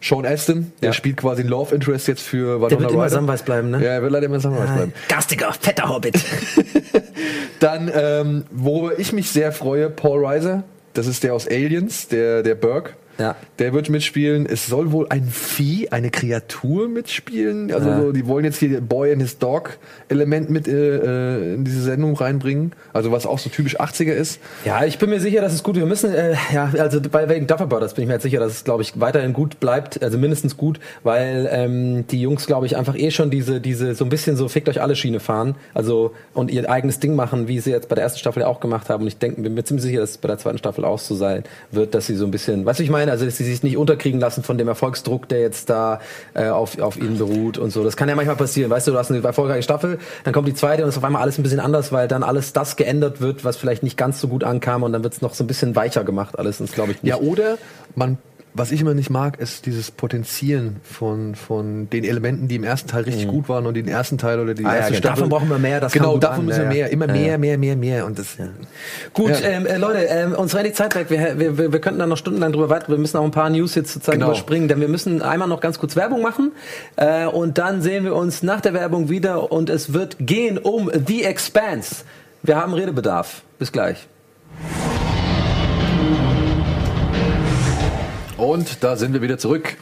[0.00, 0.92] Sean Astin, der Ja.
[0.92, 3.10] spielt quasi Love Interest jetzt für Der Winona wird immer Ryder.
[3.10, 3.78] Samwise bleiben, ne?
[3.84, 4.92] Ja, er wird leider immer Samwise bleiben.
[5.08, 6.14] Garstiger, fetter Hobbit.
[7.60, 10.62] Dann, ähm, worüber ich mich sehr freue, Paul Reiser,
[10.94, 12.94] das ist der aus Aliens, der, der Burke.
[13.18, 13.36] Ja.
[13.58, 14.46] Der wird mitspielen.
[14.46, 17.72] Es soll wohl ein Vieh, eine Kreatur mitspielen.
[17.72, 18.00] Also Ja.
[18.00, 21.82] so, die wollen jetzt hier Boy and his Dog Element mit äh, äh, in diese
[21.82, 22.72] Sendung reinbringen.
[22.92, 24.40] Also was auch so typisch 80er ist.
[24.64, 25.76] Ja, ich bin mir sicher, dass es gut.
[25.76, 28.52] Wir müssen, äh, ja, also bei wegen Duffer Brothers bin ich mir jetzt sicher, dass
[28.52, 32.76] es, glaube ich, weiterhin gut bleibt, also mindestens gut, weil ähm, die Jungs, glaube ich,
[32.76, 36.12] einfach eh schon diese, diese so ein bisschen so fickt euch alle Schiene fahren, also
[36.34, 38.88] und ihr eigenes Ding machen, wie sie jetzt bei der ersten Staffel ja auch gemacht
[38.90, 39.02] haben.
[39.02, 41.14] Und ich denke, bin mir ziemlich sicher, dass es bei der zweiten Staffel auch so
[41.14, 43.62] sein wird, dass sie so ein bisschen, weißt du, ich meine, also dass sie sich
[43.62, 46.00] nicht unterkriegen lassen von dem Erfolgsdruck, der jetzt da
[46.34, 47.84] äh, auf, auf ihnen beruht und so.
[47.84, 50.54] Das kann ja manchmal passieren, weißt du, du hast eine erfolgreiche Staffel, dann kommt die
[50.54, 53.44] zweite und ist auf einmal alles ein bisschen anders, weil dann alles das geändert wird,
[53.44, 55.76] was vielleicht nicht ganz so gut ankam und dann wird es noch so ein bisschen
[55.76, 56.58] weicher gemacht alles.
[56.58, 57.10] Das glaube ich nicht.
[57.10, 57.58] Ja, oder
[57.94, 58.18] man,
[58.58, 62.88] was ich immer nicht mag, ist dieses Potenzieren von, von den Elementen, die im ersten
[62.88, 64.98] Teil richtig gut waren und den ersten Teil oder die Ah, ja, erste genau.
[65.00, 65.16] Staffel.
[65.16, 66.76] Davon brauchen wir mehr, das genau, gut davon an, müssen wir ja, ja.
[66.86, 67.38] mehr, immer Ja, mehr, ja.
[67.38, 68.36] mehr, mehr, mehr und das.
[69.14, 69.48] Gut, Ja.
[69.48, 71.06] ähm, äh, Leute, ähm, uns rennt die Zeit weg.
[71.10, 72.88] Wir, wir, wir, wir könnten da noch stundenlang drüber weiter.
[72.88, 74.30] Wir müssen auch ein paar News jetzt sozusagen Genau.
[74.32, 76.52] überspringen, denn wir müssen einmal noch ganz kurz Werbung machen
[76.96, 80.90] äh, und dann sehen wir uns nach der Werbung wieder und es wird gehen um
[81.06, 81.96] The Expanse.
[82.42, 83.42] Wir haben Redebedarf.
[83.58, 84.06] Bis gleich.
[88.38, 89.76] Und da sind wir wieder zurück.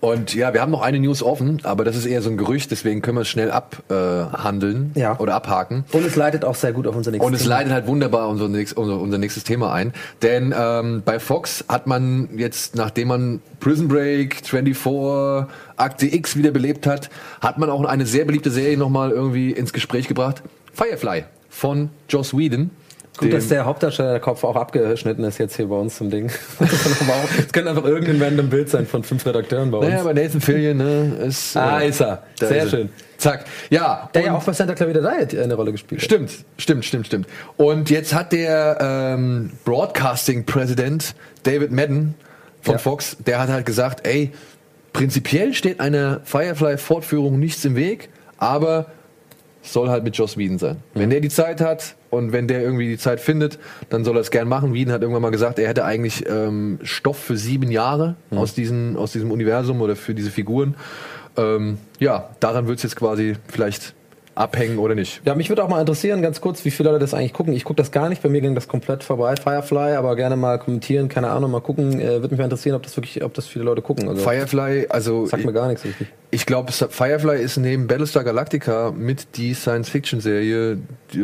[0.00, 2.72] Und ja, wir haben noch eine News offen, aber das ist eher so ein Gerücht,
[2.72, 5.16] deswegen können wir es schnell abhandeln Ja.
[5.20, 5.84] oder abhaken.
[5.92, 7.54] Und es leitet auch sehr gut auf unser nächstes Und es Thema.
[7.54, 9.92] leitet halt wunderbar unser, nächst, unser, unser nächstes Thema ein.
[10.20, 16.84] Denn ähm, bei Fox hat man jetzt, nachdem man Prison Break, 24, Akte X wiederbelebt
[16.88, 17.08] hat,
[17.40, 20.42] hat man auch eine sehr beliebte Serie nochmal irgendwie ins Gespräch gebracht.
[20.74, 22.70] Firefly von Joss Whedon.
[23.22, 26.30] Gut, dass der Hauptdarsteller der Kopf auch abgeschnitten ist jetzt hier bei uns zum Ding.
[27.38, 29.88] Es könnte einfach irgendein random Bild sein von fünf Redakteuren bei uns.
[29.88, 31.56] naja, bei Nathan Fillion, ne, ist...
[31.56, 32.22] ah, äh, ist er.
[32.38, 32.88] Sehr ist schön.
[33.18, 33.44] Zack.
[33.70, 34.10] Ja.
[34.14, 36.04] Der ja auch bei Santa Clarita Diet eine Rolle gespielt hat.
[36.04, 37.26] Stimmt, stimmt, stimmt, stimmt.
[37.56, 41.14] Und jetzt hat der ähm, Broadcasting-Präsident
[41.44, 42.14] David Madden
[42.62, 42.78] von Ja.
[42.78, 44.32] Fox, der hat halt gesagt, ey,
[44.92, 48.08] prinzipiell steht einer Firefly-Fortführung nichts im Weg,
[48.38, 48.86] aber
[49.62, 50.76] soll halt mit Joss Whedon sein.
[50.94, 53.58] Wenn der die Zeit hat und wenn der irgendwie die Zeit findet,
[53.88, 54.74] dann soll er es gern machen.
[54.74, 58.96] Whedon hat irgendwann mal gesagt, er hätte eigentlich ähm, Stoff für sieben Jahre aus, diesen,
[58.96, 60.74] aus diesem Universum oder für diese Figuren.
[61.36, 63.94] Ähm, ja, daran wird es jetzt quasi vielleicht
[64.34, 65.20] abhängen oder nicht.
[65.24, 67.52] Ja, mich würde auch mal interessieren, ganz kurz, wie viele Leute das eigentlich gucken.
[67.52, 70.58] Ich gucke das gar nicht, bei mir ging das komplett vorbei, Firefly, aber gerne mal
[70.58, 72.00] kommentieren, keine Ahnung, mal gucken.
[72.00, 74.08] Äh, würde mich mal interessieren, ob das wirklich, ob das viele Leute gucken.
[74.08, 76.08] Also, Firefly, also sagt mir gar nichts richtig.
[76.30, 80.78] ich glaube, Firefly ist neben Battlestar Galactica mit die Science-Fiction-Serie,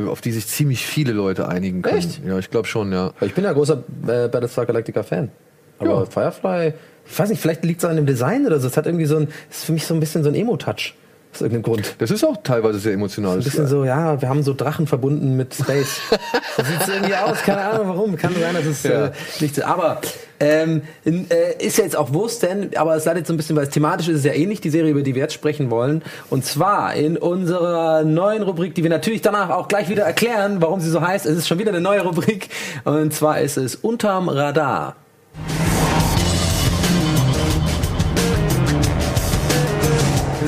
[0.08, 1.98] auf die sich ziemlich viele Leute einigen können.
[1.98, 2.20] Echt?
[2.26, 3.12] Ja, ich glaube schon, ja.
[3.20, 5.30] Ich bin ja großer äh, Battlestar Galactica Fan.
[5.78, 6.04] Aber Ja.
[6.06, 6.74] Firefly,
[7.10, 8.66] ich weiß nicht, vielleicht liegt es an dem Design oder so.
[8.66, 10.94] Es hat irgendwie so ein, ist für mich so ein bisschen so ein Emo-Touch.
[11.38, 11.94] Aus irgendeinem Grund.
[11.98, 13.36] Das ist auch teilweise sehr emotional.
[13.38, 16.00] Ein bisschen so, ja, wir haben so Drachen verbunden mit Space.
[16.56, 17.38] so sieht's irgendwie aus.
[17.42, 18.16] Keine Ahnung warum.
[18.16, 19.06] Kann sein, dass es Ja.
[19.06, 19.62] äh, nicht so.
[19.62, 20.00] Aber
[20.40, 23.64] ähm, äh, ist ja jetzt auch Wurst, denn, aber es leidet so ein bisschen, weil
[23.64, 26.02] es thematisch ist es ja ähnlich, die Serie, über die wir jetzt sprechen wollen.
[26.28, 30.80] Und zwar in unserer neuen Rubrik, die wir natürlich danach auch gleich wieder erklären, warum
[30.80, 31.24] sie so heißt.
[31.24, 32.48] Es ist schon wieder eine neue Rubrik.
[32.84, 34.96] Und zwar ist es Unterm Radar.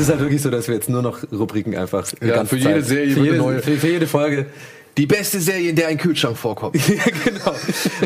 [0.00, 2.74] Es ist halt wirklich so, dass wir jetzt nur noch Rubriken einfach Ja, für jede
[2.74, 3.58] Zeit- Serie für jede, neue.
[3.60, 4.46] Für, für jede Folge.
[4.96, 6.76] Die beste Serie, in der ein Kühlschrank vorkommt.
[6.88, 6.94] ja,
[7.24, 7.54] genau.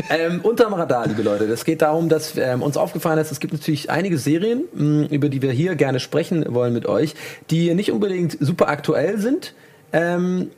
[0.09, 1.47] ähm, unterm Radar, liebe Leute.
[1.47, 5.29] Das geht darum, dass ähm, uns aufgefallen ist, es gibt natürlich einige Serien, mh, über
[5.29, 7.15] die wir hier gerne sprechen wollen mit euch,
[7.49, 9.53] die nicht unbedingt super aktuell sind,
[9.93, 10.49] ähm,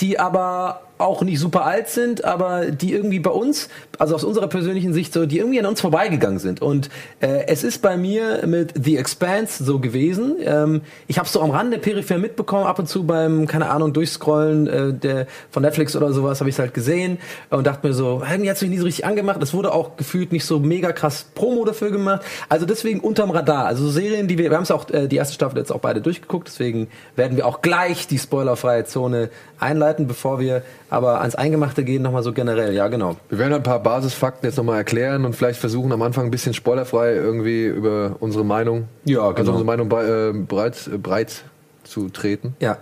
[0.00, 3.68] die aber auch nicht super alt sind, aber die irgendwie bei uns,
[3.98, 6.62] also aus unserer persönlichen Sicht so, die irgendwie an uns vorbeigegangen sind.
[6.62, 6.88] Und
[7.20, 10.36] äh, es ist bei mir mit The Expanse so gewesen.
[10.44, 14.66] Ähm, ich habe so am Rande peripher mitbekommen, ab und zu beim, keine Ahnung, Durchscrollen
[14.66, 17.18] äh, der, von Netflix oder sowas habe ich es halt gesehen
[17.50, 19.42] und dachte mir so, irgendwie hat mich nie so richtig angemacht.
[19.42, 22.22] Es wurde auch gefühlt nicht so mega krass Promo dafür gemacht.
[22.48, 23.66] Also deswegen unterm Radar.
[23.66, 25.80] Also so Serien, die wir, wir haben es auch, äh, die erste Staffel jetzt auch
[25.80, 31.34] beide durchgeguckt, deswegen werden wir auch gleich die spoilerfreie Zone einleiten, bevor wir aber ans
[31.34, 32.74] Eingemachte gehen, nochmal so generell.
[32.74, 33.16] Ja, genau.
[33.28, 36.52] Wir werden ein paar Basisfakten jetzt nochmal erklären und vielleicht versuchen am Anfang ein bisschen
[36.52, 39.50] spoilerfrei irgendwie über unsere Meinung, Ja, also genau.
[39.52, 41.44] unsere Meinung bei, äh, breit, äh, breit
[41.84, 42.54] zu treten.
[42.60, 42.76] Ja.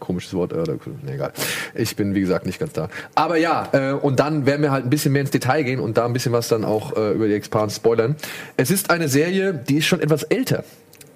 [0.00, 0.62] Komisches Wort, äh,
[1.02, 1.32] nee, egal.
[1.74, 2.90] Ich bin, wie gesagt, nicht ganz da.
[3.14, 5.96] Aber ja, äh, und dann werden wir halt ein bisschen mehr ins Detail gehen und
[5.96, 8.14] da ein bisschen was dann auch äh, über die Expanse spoilern.
[8.58, 10.62] Es ist eine Serie, die ist schon etwas älter.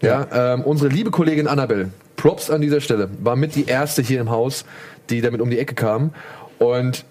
[0.01, 4.23] Ja, Ähm, unsere liebe Kollegin Annabelle, Props an dieser Stelle, war mit die erste hier
[4.23, 4.65] im Haus,
[5.11, 6.15] die damit um die Ecke kam
[6.59, 7.05] und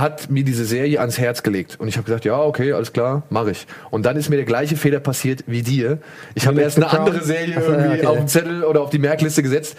[0.00, 1.76] hat mir diese Serie ans Herz gelegt.
[1.78, 3.66] Und ich habe gesagt, ja, okay, alles klar, mache ich.
[3.90, 5.98] Und dann ist mir der gleiche Fehler passiert wie dir.
[6.34, 7.00] Ich habe erst eine Crown?
[7.00, 8.06] andere Serie so, irgendwie okay.
[8.06, 9.76] auf den Zettel oder auf die Merkliste gesetzt.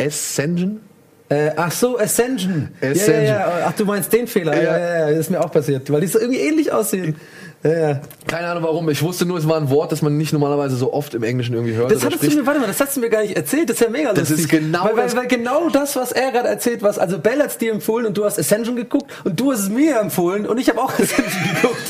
[0.00, 0.80] Ascension?
[1.28, 2.68] Äh, ach so, Ascension.
[2.80, 3.14] Ascension.
[3.14, 3.66] Ja, ja, ja.
[3.68, 4.54] Ach, du meinst den Fehler.
[4.56, 4.78] Ja, Ja.
[4.78, 7.16] ja, ja, das ist mir auch passiert, weil die so irgendwie ähnlich aussehen.
[7.64, 8.00] Ja.
[8.26, 8.88] Keine Ahnung warum.
[8.90, 11.54] Ich wusste nur, es war ein Wort, das man nicht normalerweise so oft im Englischen
[11.54, 11.90] irgendwie hört.
[11.90, 12.40] Das hattest du spricht.
[12.40, 13.70] mir, warte mal, das hast du mir gar nicht erzählt.
[13.70, 14.40] Das ist ja mega Das lustig.
[14.40, 17.40] ist genau weil, weil, das- weil genau das, was er gerade erzählt, was also Bell
[17.40, 20.58] hat's dir empfohlen und du hast Ascension geguckt und du hast es mir empfohlen und
[20.58, 21.82] ich habe auch Ascension geguckt.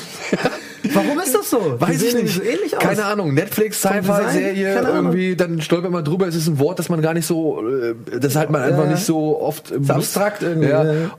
[0.92, 1.74] Warum ist das so?
[1.80, 2.34] Weiß ich nicht.
[2.36, 2.82] so ähnlich aus.
[2.82, 3.34] Keine Ahnung.
[3.34, 3.80] Netflix?
[3.80, 6.28] Sci-Fi-Serie, irgendwie, dann stolpert man drüber.
[6.28, 8.90] Es ist ein Wort, das man gar nicht so, äh, das hat man einfach Ja.
[8.90, 10.84] nicht so oft abstrakt irgendwie, Ja.
[10.84, 11.10] ja.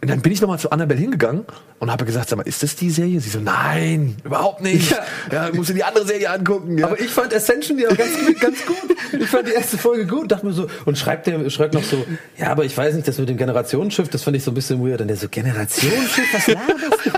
[0.00, 1.44] Und dann bin ich nochmal zu Annabelle hingegangen
[1.80, 3.18] und habe gesagt, sag mal, ist das die Serie?
[3.20, 4.92] Sie so, nein, überhaupt nicht.
[4.92, 5.48] Ja.
[5.48, 6.78] Ja, musst du die andere Serie angucken.
[6.78, 6.86] Ja.
[6.86, 8.96] Aber ich fand Ascension ja ganz gut, ganz gut.
[9.20, 12.06] Ich fand die erste Folge gut, dachte mir so, und schreibt der, schreibt noch so,
[12.36, 14.80] ja, aber ich weiß nicht, das mit dem Generationsschiff, das fand ich so ein bisschen
[14.86, 15.00] weird.
[15.00, 17.10] Und der so, Generationsschiff, was laberst du?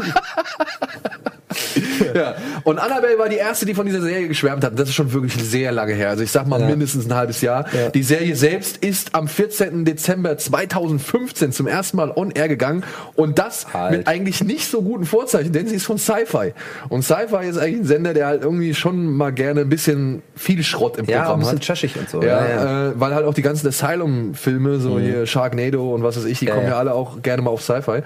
[2.14, 2.34] Ja.
[2.64, 4.72] Und Annabelle war die erste, die von dieser Serie geschwärmt hat.
[4.72, 6.08] Und Das ist schon wirklich sehr lange her.
[6.10, 6.66] Also ich sag mal Ja.
[6.66, 7.66] mindestens ein halbes Jahr.
[7.72, 7.88] Ja.
[7.90, 9.84] Die Serie selbst ist am 14.
[9.84, 12.84] Dezember 2015 zum ersten Mal on air gegangen.
[13.14, 13.92] Und das Halt.
[13.98, 16.52] mit eigentlich nicht so guten Vorzeichen, denn sie ist von Sci-Fi.
[16.88, 20.62] Und Sci-Fi ist eigentlich ein Sender, der halt irgendwie schon mal gerne ein bisschen viel
[20.62, 21.66] Schrott im Ja, ein Programm bisschen hat.
[21.66, 22.22] trashig und so.
[22.22, 22.88] Ja, Ja, ja.
[22.88, 26.46] Äh, weil halt auch die ganzen Asylum-Filme, so hier Sharknado und was weiß ich, die
[26.46, 26.72] Ja, kommen ja.
[26.72, 26.78] ja.
[26.78, 28.02] alle auch gerne mal auf Sci-Fi.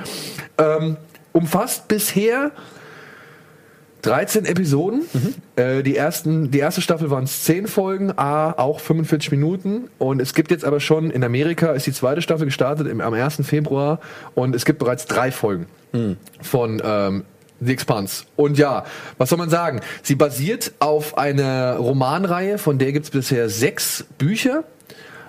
[0.59, 0.97] Ähm,
[1.32, 2.51] umfasst bisher
[4.05, 5.03] 13 Episoden.
[5.57, 9.89] Äh, die, ersten, die erste Staffel waren es 10 Folgen, A, auch 45 Minuten.
[9.99, 13.15] Und es gibt jetzt aber schon, in Amerika ist die zweite Staffel gestartet im, am
[13.15, 13.41] 1.
[13.43, 14.01] Februar
[14.35, 15.67] und es gibt bereits drei Folgen
[16.43, 17.25] von ähm,
[17.61, 18.25] The Expanse.
[18.37, 18.85] Und ja,
[19.17, 19.81] was soll man sagen?
[20.03, 24.65] Sie basiert auf einer Romanreihe, von der gibt es bisher sechs Bücher.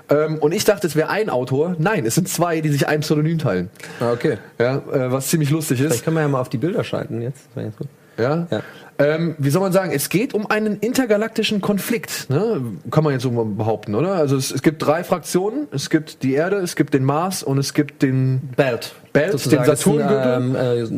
[0.10, 1.76] Ähm, und ich dachte, es wäre ein Autor.
[1.80, 3.70] Nein, es sind zwei, die sich ein Pseudonym teilen.
[4.00, 4.38] Ah, okay.
[4.60, 5.88] Ja, äh, was ziemlich lustig ist.
[5.88, 7.48] Vielleicht können wir ja mal auf die Bilder schalten jetzt.
[7.48, 7.88] Das wäre ganz gut.
[8.18, 8.48] Ja.
[8.50, 8.62] Ja.
[8.98, 9.92] Ähm, wie soll man sagen?
[9.94, 12.62] Es geht um einen intergalaktischen Konflikt, ne?
[12.92, 14.14] kann man jetzt so behaupten, oder?
[14.14, 15.68] Also es, es gibt drei Fraktionen.
[15.74, 18.94] Es gibt die Erde, es gibt den Mars und es gibt den Belt.
[19.12, 19.64] Belt, Sozusagen.
[19.66, 20.34] den Saturngürtel?
[20.38, 20.56] Ähm,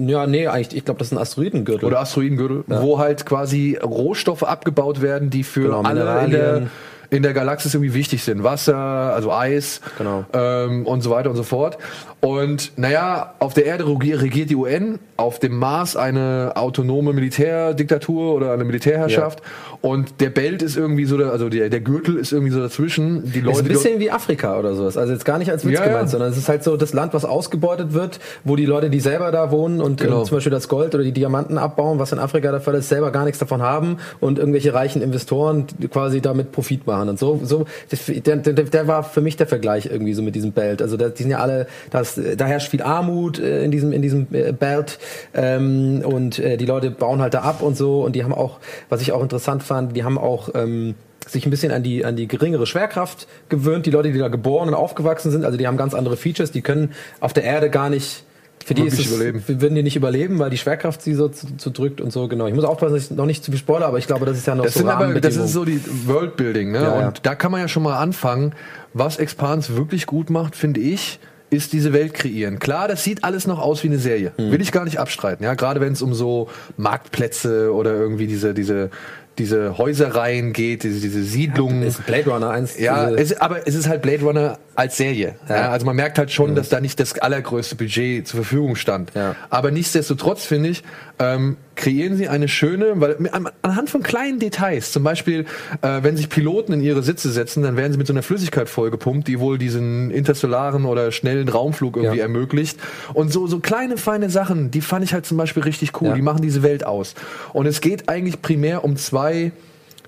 [0.08, 1.86] äh, ja, nee, eigentlich, ich glaube, das ist ein Asteroidengürtel.
[1.88, 6.62] oder Asteroidengürtel, wo halt quasi Rohstoffe abgebaut werden, die für Genau, alle in der,
[7.10, 8.44] in der Galaxis irgendwie wichtig sind.
[8.44, 10.26] Wasser, also Eis Genau.
[10.34, 11.78] ähm, und so weiter und so fort.
[12.20, 18.52] Und naja, auf der Erde regiert die UN, auf dem Mars eine autonome Militärdiktatur oder
[18.54, 19.42] eine Militärherrschaft.
[19.82, 23.32] Und der Belt ist irgendwie so, also der, der Gürtel ist irgendwie so dazwischen.
[23.32, 24.98] Die Ist Leute, ein die bisschen wie Afrika oder sowas.
[24.98, 25.88] Also jetzt gar nicht als Witz Ja, ja.
[25.92, 29.00] gemeint, sondern es ist halt so das Land, was ausgebeutet wird, wo die Leute, die
[29.00, 30.22] selber da wohnen und Genau.
[30.22, 32.90] äh, zum Beispiel das Gold oder die Diamanten abbauen, was in Afrika der Fall ist,
[32.90, 37.10] selber gar nichts davon haben und irgendwelche reichen Investoren quasi damit Profit machen.
[37.10, 37.66] Und so, so
[38.08, 40.82] der, der, der war für mich der Vergleich irgendwie so mit diesem Belt.
[40.82, 41.68] Also da, die sind ja alle,
[42.16, 45.00] das, da herrscht viel Armut äh, in diesem in diesem äh, Belt
[45.34, 48.60] ähm, und äh, die Leute bauen halt da ab und so und die haben auch,
[48.90, 50.96] was ich auch interessant fand, die haben auch ähm,
[51.32, 53.86] sich ein bisschen an die, an die geringere Schwerkraft gewöhnt.
[53.86, 56.62] Die Leute, die da geboren und aufgewachsen sind, also die haben ganz andere Features, die
[56.62, 58.24] können auf der Erde gar nicht,
[58.66, 59.44] für die ist es, überleben.
[59.48, 62.48] würden die nicht überleben, weil die Schwerkraft sie so zu, zu drückt und so, genau.
[62.48, 64.48] Ich muss aufpassen, dass ich noch nicht zu viel spoilere, aber ich glaube, das ist
[64.48, 66.80] ja noch Das so sind aber, das ist so die Worldbuilding, ne?
[66.80, 67.08] Ja, ja.
[67.08, 68.54] Und da kann man ja schon mal anfangen.
[68.94, 71.20] Was Expans wirklich gut macht, finde ich,
[71.50, 72.60] ist diese Welt kreieren.
[72.60, 74.34] Klar, das sieht alles noch aus wie eine Serie.
[74.36, 74.52] Hm.
[74.52, 75.54] Will ich gar nicht abstreiten, ja.
[75.54, 78.90] Gerade wenn es um so Marktplätze oder irgendwie diese, diese,
[79.38, 81.84] diese Häuserreihen geht, diese, diese Siedlungen.
[81.84, 82.80] ist Blade Runner 1.
[82.80, 85.36] Ja, es, aber es ist halt Blade Runner als Serie.
[85.48, 85.56] Ja.
[85.56, 85.72] Ja.
[85.72, 89.12] also man merkt halt schon, dass da nicht das allergrößte Budget zur Verfügung stand.
[89.16, 89.36] Ja.
[89.50, 90.84] Aber nichtsdestotrotz finde ich,
[91.20, 93.16] ähm, kreieren sie eine schöne, weil
[93.62, 95.46] anhand von kleinen Details, zum Beispiel,
[95.82, 98.68] äh, wenn sich Piloten in ihre Sitze setzen, dann werden sie mit so einer Flüssigkeit
[98.68, 102.24] vollgepumpt, die wohl diesen interstellaren oder schnellen Raumflug irgendwie Ja.
[102.24, 102.78] ermöglicht.
[103.14, 106.10] Und so, so kleine, feine Sachen, die fand ich halt zum Beispiel richtig cool.
[106.10, 106.16] Ja.
[106.16, 107.16] Die machen diese Welt aus.
[107.54, 109.52] Und es geht eigentlich primär um zwei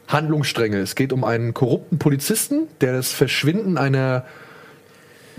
[0.07, 0.77] Handlungsstränge.
[0.79, 4.25] Es geht um einen korrupten Polizisten, der das Verschwinden einer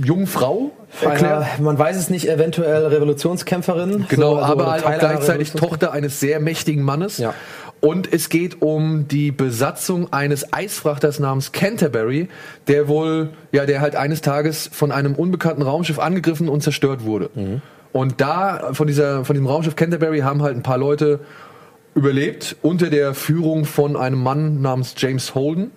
[0.04, 1.42] jungen Frau erklärt.
[1.42, 4.06] Einer, man weiß es nicht, eventuell Revolutionskämpferin.
[4.08, 7.18] Genau, so, also, aber halt auch gleichzeitig Tochter eines sehr mächtigen Mannes.
[7.18, 7.34] Ja.
[7.80, 12.28] Und es geht um die Besatzung eines Eisfrachters namens Canterbury,
[12.68, 17.30] der wohl, ja, der halt eines Tages von einem unbekannten Raumschiff angegriffen und zerstört wurde.
[17.34, 17.62] Mhm.
[17.92, 21.20] Und da, von dieser, von diesem Raumschiff Canterbury haben halt ein paar Leute
[21.94, 25.70] überlebt, unter der Führung von einem Mann namens James Holden.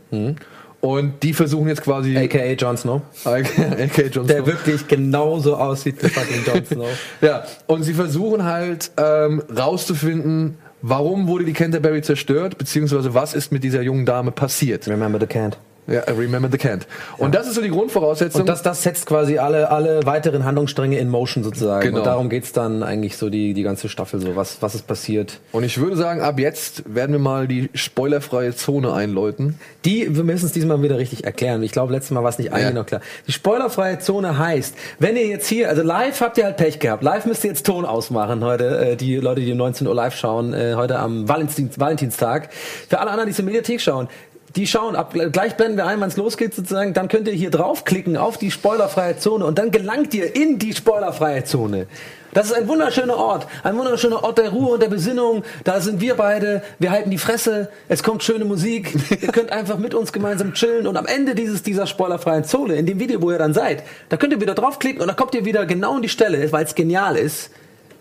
[0.83, 2.17] Und die versuchen jetzt quasi.
[2.17, 3.01] AKA Jon Snow.
[3.23, 4.47] AKA Jon Der Snow.
[4.47, 6.87] wirklich genauso aussieht wie fucking Jon Snow.
[7.21, 13.53] Ja, und sie versuchen halt ähm, rauszufinden, warum wurde die Canterbury zerstört, beziehungsweise was ist
[13.53, 14.85] mit dieser jungen Dame passiert.
[14.89, 15.53] Remember the can't.
[15.87, 16.83] Ja, remember the can't.
[17.17, 18.41] Und das ist so die Grundvoraussetzung.
[18.41, 21.85] Und das, das setzt quasi alle, alle weiteren Handlungsstränge in Motion sozusagen.
[21.87, 21.97] Genau.
[21.99, 24.35] Und darum geht's dann eigentlich so die, die ganze Staffel so.
[24.35, 25.39] Was, was ist passiert?
[25.51, 29.59] und ich würde sagen, ab jetzt werden wir mal die spoilerfreie Zone einläuten.
[29.85, 31.61] Die, wir müssen es diesmal wieder richtig erklären.
[31.63, 32.71] Ich glaube, letztes Mal war es nicht eigentlich Ja.
[32.73, 33.01] noch klar.
[33.27, 37.03] Die spoilerfreie Zone heißt, wenn ihr jetzt hier, also live habt ihr halt Pech gehabt.
[37.03, 38.91] Live müsst ihr jetzt Ton ausmachen heute.
[38.91, 42.49] Äh, die Leute, die um 19 Uhr live schauen, äh, heute am Valentins, Valentinstag.
[42.87, 44.07] Für alle anderen, die zur Mediathek schauen,
[44.55, 47.49] die schauen, ab, gleich blenden wir ein, wann es losgeht sozusagen, dann könnt ihr hier
[47.49, 51.87] draufklicken auf die spoilerfreie Zone und dann gelangt ihr in die spoilerfreie Zone.
[52.33, 55.43] Das ist ein wunderschöner Ort, ein wunderschöner Ort der Ruhe und der Besinnung.
[55.63, 59.77] Da sind wir beide, wir halten die Fresse, es kommt schöne Musik, ihr könnt einfach
[59.77, 63.31] mit uns gemeinsam chillen und am Ende dieses, dieser spoilerfreien Zone, in dem Video, wo
[63.31, 66.01] ihr dann seid, da könnt ihr wieder draufklicken und dann kommt ihr wieder genau in
[66.01, 67.51] die Stelle, weil es genial ist,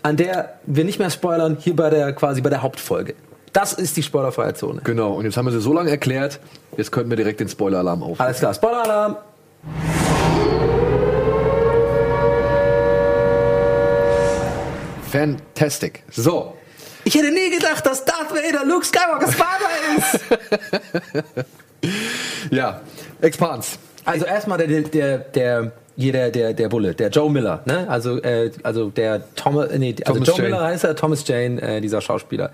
[0.01, 3.15] an der wir nicht mehr spoilern, hier bei der, quasi bei der Hauptfolge.
[3.53, 4.81] Das ist die spoilerfreie Zone.
[4.83, 6.39] Genau, und jetzt haben wir sie so lange erklärt,
[6.75, 8.19] jetzt könnten wir direkt den Spoiler-Alarm auf.
[8.19, 9.17] Alles klar, Spoiler-Alarm!
[15.11, 16.01] Fantastic.
[16.09, 16.57] So,
[17.03, 20.19] Ich hätte nie gedacht, dass Darth Vader Luke Skywalkers Vater ist!
[22.51, 22.81] ja,
[23.21, 23.77] Expans.
[24.05, 27.87] Also erstmal der, der, der, hier der, der, der Bulle, der Joe Miller, ne?
[27.87, 30.49] Also, äh, also der Thomas, nee, also Thomas Joe Jane.
[30.49, 32.51] Miller heißt er, Thomas Jane, äh, dieser Schauspieler.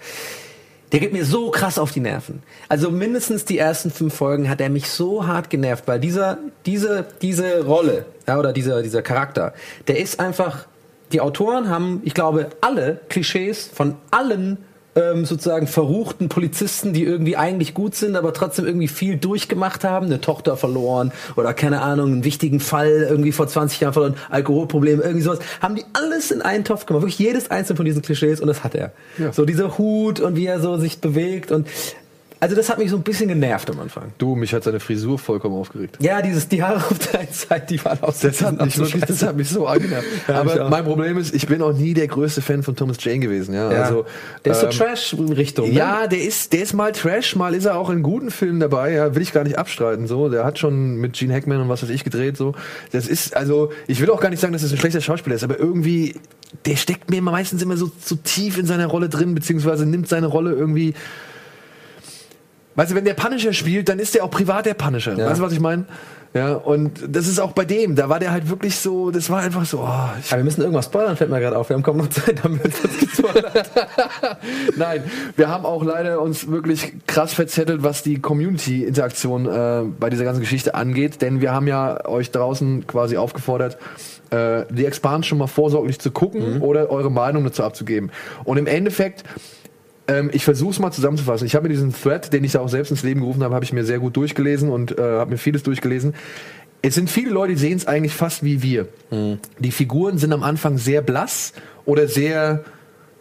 [0.92, 2.42] Der geht mir so krass auf die Nerven.
[2.68, 7.06] Also mindestens die ersten fünf Folgen hat er mich so hart genervt, weil dieser, diese,
[7.22, 9.54] diese Rolle, ja, oder dieser, dieser Charakter,
[9.88, 10.66] der ist einfach,
[11.12, 14.58] die Autoren haben, ich glaube, alle Klischees von allen
[14.96, 20.08] ähm, sozusagen verruchten Polizisten, die irgendwie eigentlich gut sind, aber trotzdem irgendwie viel durchgemacht haben,
[20.08, 25.02] eine Tochter verloren oder keine Ahnung, einen wichtigen Fall irgendwie vor 20 Jahren verloren, Alkoholprobleme,
[25.02, 28.42] irgendwie sowas, haben die alles in einen Topf gemacht, wirklich jedes einzelne von diesen Klischees
[28.42, 28.92] und das hat er.
[29.18, 29.32] Ja.
[29.32, 31.68] So dieser Hut und wie er so sich bewegt und
[32.42, 34.14] also das hat mich so ein bisschen genervt am Anfang.
[34.18, 35.98] Du, mich hat seine Frisur vollkommen aufgeregt.
[36.00, 39.04] Ja, dieses die Haare auf der einen Seite, die waren aus Das hat mich wirklich,
[39.04, 40.08] das hat mich so angenervt.
[40.28, 40.70] Ja, Aber auch.
[40.70, 43.54] mein Problem ist, ich bin auch nie der größte Fan von Thomas Jane gewesen.
[43.54, 43.82] Ja, ja.
[43.82, 44.06] also
[44.46, 45.70] der ist so ähm, Trash-Richtung.
[45.70, 45.76] Ne?
[45.76, 48.94] Ja, der ist, der ist mal Trash, mal ist er auch in guten Filmen dabei,
[48.94, 50.30] ja, will ich gar nicht abstreiten, so.
[50.30, 52.54] Der hat schon mit Gene Hackman und was weiß ich gedreht, so.
[52.92, 55.44] Das ist, also, ich will auch gar nicht sagen, dass es ein schlechter Schauspieler ist,
[55.44, 56.16] aber irgendwie,
[56.66, 60.28] der steckt mir meistens immer so, so tief in seiner Rolle drin, beziehungsweise nimmt seine
[60.28, 60.94] Rolle irgendwie,
[62.80, 65.14] weißt du, wenn der Punisher spielt, dann ist der auch privat der Punisher.
[65.18, 65.30] Ja.
[65.30, 65.86] Weißt du, was ich meine?
[66.34, 69.42] Ja, und das ist auch bei dem, da war der halt wirklich so, das war
[69.42, 71.68] einfach so, oh, Aber wir müssen irgendwas spoilern, fällt mir gerade auf.
[71.68, 73.70] Wir haben kaum noch Zeit, damit uns gespoilert.
[74.78, 75.04] Nein,
[75.36, 80.40] wir haben auch leider uns wirklich krass verzettelt, was die Community-Interaktion äh, bei dieser ganzen
[80.40, 83.78] Geschichte angeht, denn wir haben ja euch draußen quasi aufgefordert,
[84.30, 88.10] äh, die Expansion schon mal vorsorglich zu gucken oder eure Meinung dazu abzugeben.
[88.46, 89.26] Und im Endeffekt
[90.10, 91.46] ähm, ich versuche es mal zusammenzufassen.
[91.46, 93.64] Ich habe mir diesen Thread, den ich da auch selbst ins Leben gerufen habe, habe
[93.64, 96.16] ich mir sehr gut durchgelesen und äh, habe mir vieles durchgelesen.
[96.82, 98.88] Es sind viele Leute, die sehen es eigentlich fast wie wir.
[99.60, 101.52] Die Figuren sind am Anfang sehr blass
[101.86, 102.64] oder sehr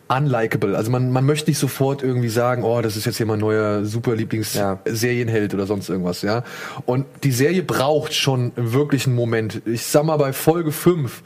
[0.08, 0.76] unlikable.
[0.76, 3.84] Also man, man möchte nicht sofort irgendwie sagen, oh, das ist jetzt hier mein neuer
[3.84, 4.16] super Ja.
[4.16, 6.44] Lieblings-Serienheld oder sonst irgendwas, ja.
[6.86, 9.60] Und die Serie braucht schon wirklich einen Moment.
[9.66, 11.22] Ich sag mal, bei Folge 5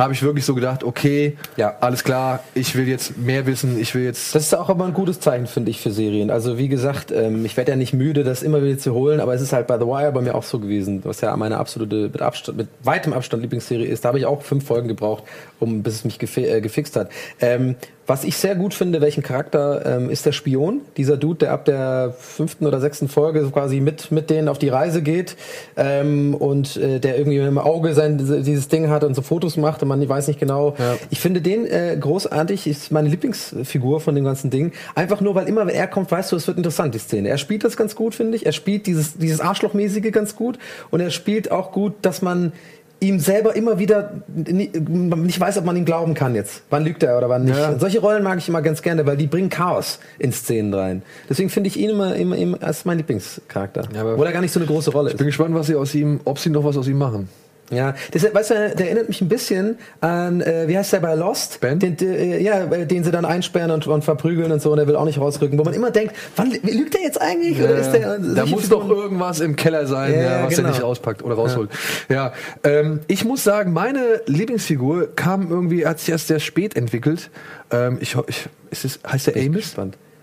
[0.00, 1.76] habe ich wirklich so gedacht, okay, Ja.
[1.80, 4.94] alles klar, ich will jetzt mehr wissen, ich will jetzt Das ist auch aber ein
[4.94, 6.30] gutes Zeichen, finde ich, für Serien.
[6.30, 9.34] Also wie gesagt, ähm, ich werde ja nicht müde, das immer wieder zu holen, aber
[9.34, 12.10] es ist halt bei The Wire bei mir auch so gewesen, was ja meine absolute,
[12.12, 14.04] mit, Abstand, mit weitem Abstand Lieblingsserie ist.
[14.04, 15.24] Da habe ich auch fünf Folgen gebraucht,
[15.60, 17.10] um bis es mich gefi äh, gefixt hat.
[17.40, 21.52] Ähm, was ich sehr gut finde, welchen Charakter ähm, ist der Spion, dieser Dude, der
[21.52, 25.36] ab der fünften oder sechsten Folge so quasi mit mit denen auf die Reise geht
[25.76, 29.82] ähm, und äh, der irgendwie im Auge sein dieses Ding hat und so Fotos macht
[29.82, 30.74] und man weiß nicht genau.
[31.10, 34.72] Ich finde den äh, großartig, ist meine Lieblingsfigur von dem ganzen Ding.
[34.94, 37.28] Einfach nur, weil immer, wenn er kommt, weißt du, es wird interessant, die Szene.
[37.28, 38.46] Er spielt das ganz gut, finde ich.
[38.46, 40.58] Er spielt dieses, dieses Arschlochmäßige ganz gut
[40.90, 42.52] und er spielt auch gut, dass man
[43.00, 46.62] ihm selber immer wieder ni- nicht weiß, ob man ihm glauben kann jetzt.
[46.70, 47.56] Wann lügt er oder wann nicht.
[47.56, 47.78] Ja.
[47.78, 51.02] Solche Rollen mag ich immer ganz gerne, weil die bringen Chaos in Szenen rein.
[51.28, 53.88] Deswegen finde ich ihn immer, immer, immer als mein Lieblingscharakter.
[53.94, 55.16] Ja, Obwohl er gar nicht so eine große Rolle ist.
[55.16, 57.28] bin gespannt, was sie aus ihm, ob sie noch was aus ihm machen.
[57.70, 61.14] Ja, das, weißt du, der erinnert mich ein bisschen an, äh, wie heißt der bei
[61.14, 61.60] Lost?
[61.60, 61.78] Ben?
[61.78, 64.86] Den, äh, ja, äh, den sie dann einsperren und, und verprügeln und so und er
[64.88, 65.58] will auch nicht rausrücken.
[65.58, 67.60] Wo man immer denkt, wann wie lügt der jetzt eigentlich?
[67.62, 70.68] Oder ist der, da muss doch irgendwas im Keller sein, Ja, ja, was genau.
[70.68, 71.70] er nicht auspackt oder rausholt.
[72.08, 72.32] Ja,
[72.64, 77.30] ähm, ich muss sagen, meine Lieblingsfigur kam irgendwie, hat sich erst sehr spät entwickelt.
[77.70, 79.76] Ähm, ich, ich, ist es, heißt der Amos?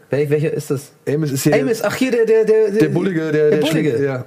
[0.10, 0.92] Wel, welcher ist das?
[1.08, 3.90] Amos ist hier Amos, ach hier, der, der, der, der Bullige, der, der, Bullige.
[3.92, 4.26] schlägt- ja.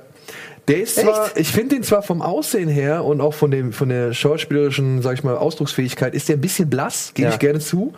[0.71, 1.39] Der ist zwar, Echt?
[1.39, 5.14] ich finde den zwar vom Aussehen her und auch von dem von der schauspielerischen, sag
[5.14, 7.35] ich mal, Ausdrucksfähigkeit, ist der ein bisschen blass, gebe Ja.
[7.35, 7.93] ich gerne zu.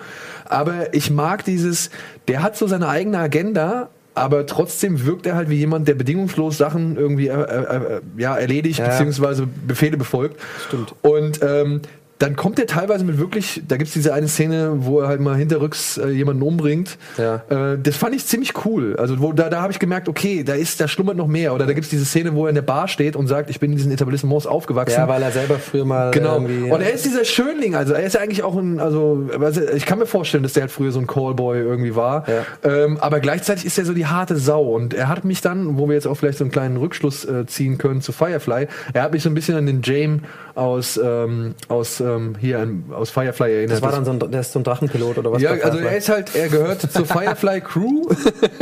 [0.47, 1.91] Aber ich mag dieses,
[2.29, 6.59] der hat so seine eigene Agenda, aber trotzdem wirkt er halt wie jemand, der bedingungslos
[6.59, 8.89] Sachen irgendwie äh, äh, äh, ja, erledigt, Ja.
[8.89, 10.41] beziehungsweise Befehle befolgt.
[10.69, 10.95] Stimmt.
[11.03, 11.81] Und ähm,
[12.23, 15.35] dann kommt er teilweise mit wirklich, da gibt's diese eine Szene, wo er halt mal
[15.35, 16.97] hinterrücks äh, jemanden umbringt.
[17.19, 17.43] Ja.
[17.49, 18.95] Äh, das fand ich ziemlich cool.
[18.97, 21.53] Also wo, da, da habe ich gemerkt, okay, da ist, da schlummert noch mehr.
[21.53, 23.73] Oder da gibt's diese Szene, wo er in der Bar steht und sagt, ich bin
[23.73, 25.01] in diesen Etablissements aufgewachsen.
[25.01, 26.35] Ja, weil er selber früher mal Genau.
[26.35, 26.71] irgendwie...
[26.71, 29.29] Und er ist dieser Schönling, also er ist eigentlich auch ein, also
[29.75, 32.25] ich kann mir vorstellen, dass der halt früher so ein Callboy irgendwie war.
[32.29, 32.71] Ja.
[32.71, 34.63] Ähm, aber gleichzeitig ist er so die harte Sau.
[34.63, 37.47] Und er hat mich dann, wo wir jetzt auch vielleicht so einen kleinen Rückschluss äh,
[37.47, 40.23] ziehen können zu Firefly, er hat mich so ein bisschen an den James
[40.55, 43.73] aus, ähm, aus ähm, hier an, aus Firefly erinnert.
[43.73, 45.43] das war dann so ein, der ist so ein Drachenpilot oder was?
[45.43, 48.09] ja, also er ist halt, er gehört zur Firefly Crew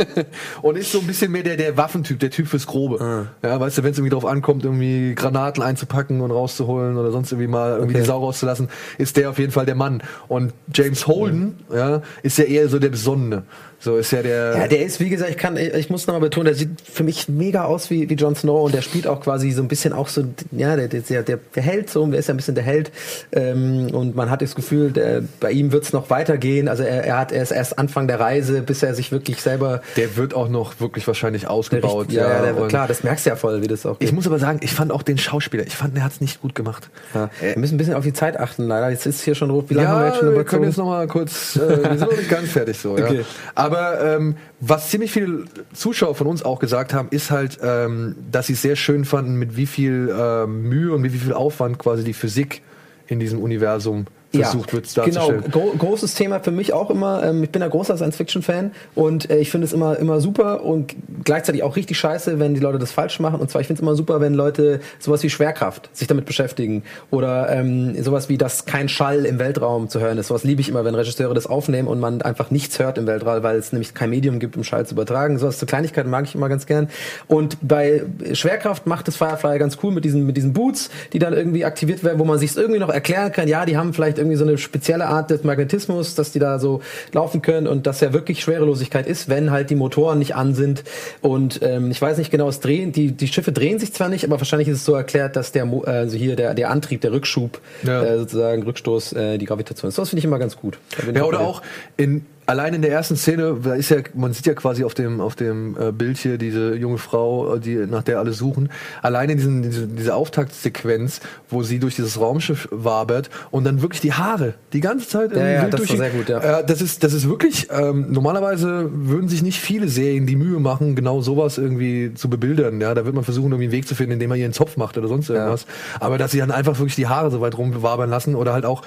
[0.61, 2.99] und ist so ein bisschen mehr der, der Waffentyp, der Typ fürs Grobe.
[2.99, 3.47] Ah.
[3.47, 7.31] Ja, weißt du, wenn es irgendwie drauf ankommt, irgendwie Granaten einzupacken und rauszuholen oder sonst
[7.31, 7.99] irgendwie mal irgendwie Okay.
[8.03, 10.01] die Sau rauszulassen, ist der auf jeden Fall der Mann.
[10.27, 13.43] Und James Holden, ja, ist ja eher so der Besonnene.
[13.83, 14.55] So ist ja der.
[14.57, 17.27] Ja, der ist, wie gesagt, ich kann, ich muss nochmal betonen, der sieht für mich
[17.27, 20.07] mega aus wie, wie Jon Snow und der spielt auch quasi so ein bisschen auch
[20.07, 22.91] so, ja, der, der, der, der Held so, der ist ja ein bisschen der Held
[23.31, 27.17] ähm, und man hat das Gefühl, der, bei ihm wird's noch weitergehen, also er, er
[27.17, 30.79] hat erst erst Anfang der Reise, bis er sich wirklich selber der wird auch noch
[30.79, 32.11] wirklich wahrscheinlich ausgebaut.
[32.11, 34.13] ja, ja, der, klar, das merkst du ja voll, wie das auch Ich geht.
[34.13, 36.89] muss aber sagen, ich fand auch den Schauspieler, ich fand, der hat's nicht gut gemacht.
[37.15, 37.29] ja.
[37.41, 38.89] Wir müssen ein bisschen auf die Zeit achten, leider.
[38.89, 40.63] Jetzt ist hier schon, wie lange haben wir Ja, jetzt schon wir können überzogen?
[40.65, 41.59] jetzt noch mal kurz, äh,
[41.89, 42.97] wir sind noch nicht ganz fertig so.
[42.97, 43.01] Ja.
[43.11, 43.25] Okay.
[43.71, 48.47] Aber ähm, was ziemlich viele Zuschauer von uns auch gesagt haben, ist halt, ähm, dass
[48.47, 51.79] sie es sehr schön fanden, mit wie viel ähm, Mühe und mit wie viel Aufwand
[51.79, 52.63] quasi die Physik
[53.07, 55.51] in diesem Universum versucht wird Genau, darzustellen.
[55.51, 57.23] gro großes Thema für mich auch immer.
[57.23, 60.95] Ähm, ich bin ein großer Science-Fiction-Fan und äh, ich finde es immer, immer super und
[61.23, 63.39] gleichzeitig auch richtig scheiße, wenn die Leute das falsch machen.
[63.39, 66.83] Und zwar, ich finde es immer super, wenn Leute sowas wie Schwerkraft sich damit beschäftigen
[67.09, 70.27] oder ähm, sowas wie, dass kein Schall im Weltraum zu hören ist.
[70.27, 73.43] Sowas liebe ich immer, wenn Regisseure das aufnehmen und man einfach nichts hört im Weltraum,
[73.43, 75.37] weil es nämlich kein Medium gibt, um Schall zu übertragen.
[75.37, 76.89] Sowas zu Kleinigkeiten mag ich immer ganz gern.
[77.27, 78.03] Und bei
[78.33, 82.03] Schwerkraft macht es Firefly ganz cool mit diesen, mit diesen Boots, die dann irgendwie aktiviert
[82.03, 84.57] werden, wo man sich irgendwie noch erklären kann, ja, die haben vielleicht irgendwie so eine
[84.57, 89.07] spezielle Art des Magnetismus, dass die da so laufen können und dass ja wirklich Schwerelosigkeit
[89.07, 90.83] ist, wenn halt die Motoren nicht an sind.
[91.21, 94.23] Und ähm, ich weiß nicht genau, es drehen, die, die Schiffe drehen sich zwar nicht,
[94.23, 97.59] aber wahrscheinlich ist es so erklärt, dass der, also hier der, der Antrieb, der Rückschub,
[97.83, 98.03] Ja.
[98.03, 99.97] äh, sozusagen Rückstoß, äh, die Gravitation ist.
[99.97, 100.77] Das finde ich immer ganz gut.
[101.13, 101.61] Ja, oder auch
[101.97, 105.21] in, allein in der ersten Szene, da ist ja, man sieht ja quasi auf dem,
[105.21, 108.69] auf dem äh, Bild hier diese junge Frau, äh, die, nach der alle suchen.
[109.01, 114.01] Allein in diesen, diese, diese Auftaktsequenz, wo sie durch dieses Raumschiff wabert und dann wirklich
[114.01, 116.59] die Haare die ganze Zeit Ja, ja, das war sehr gut, ja.
[116.59, 120.59] Äh, das ist, das ist wirklich, ähm, normalerweise würden sich nicht viele Serien die Mühe
[120.59, 122.81] machen, genau sowas irgendwie zu bebildern.
[122.81, 124.97] Ja, da wird man versuchen, irgendwie einen Weg zu finden, indem man ihren Zopf macht
[124.97, 125.65] oder sonst irgendwas.
[126.01, 128.81] Aber dass sie dann einfach wirklich die Haare so weit rumwabern lassen oder halt auch,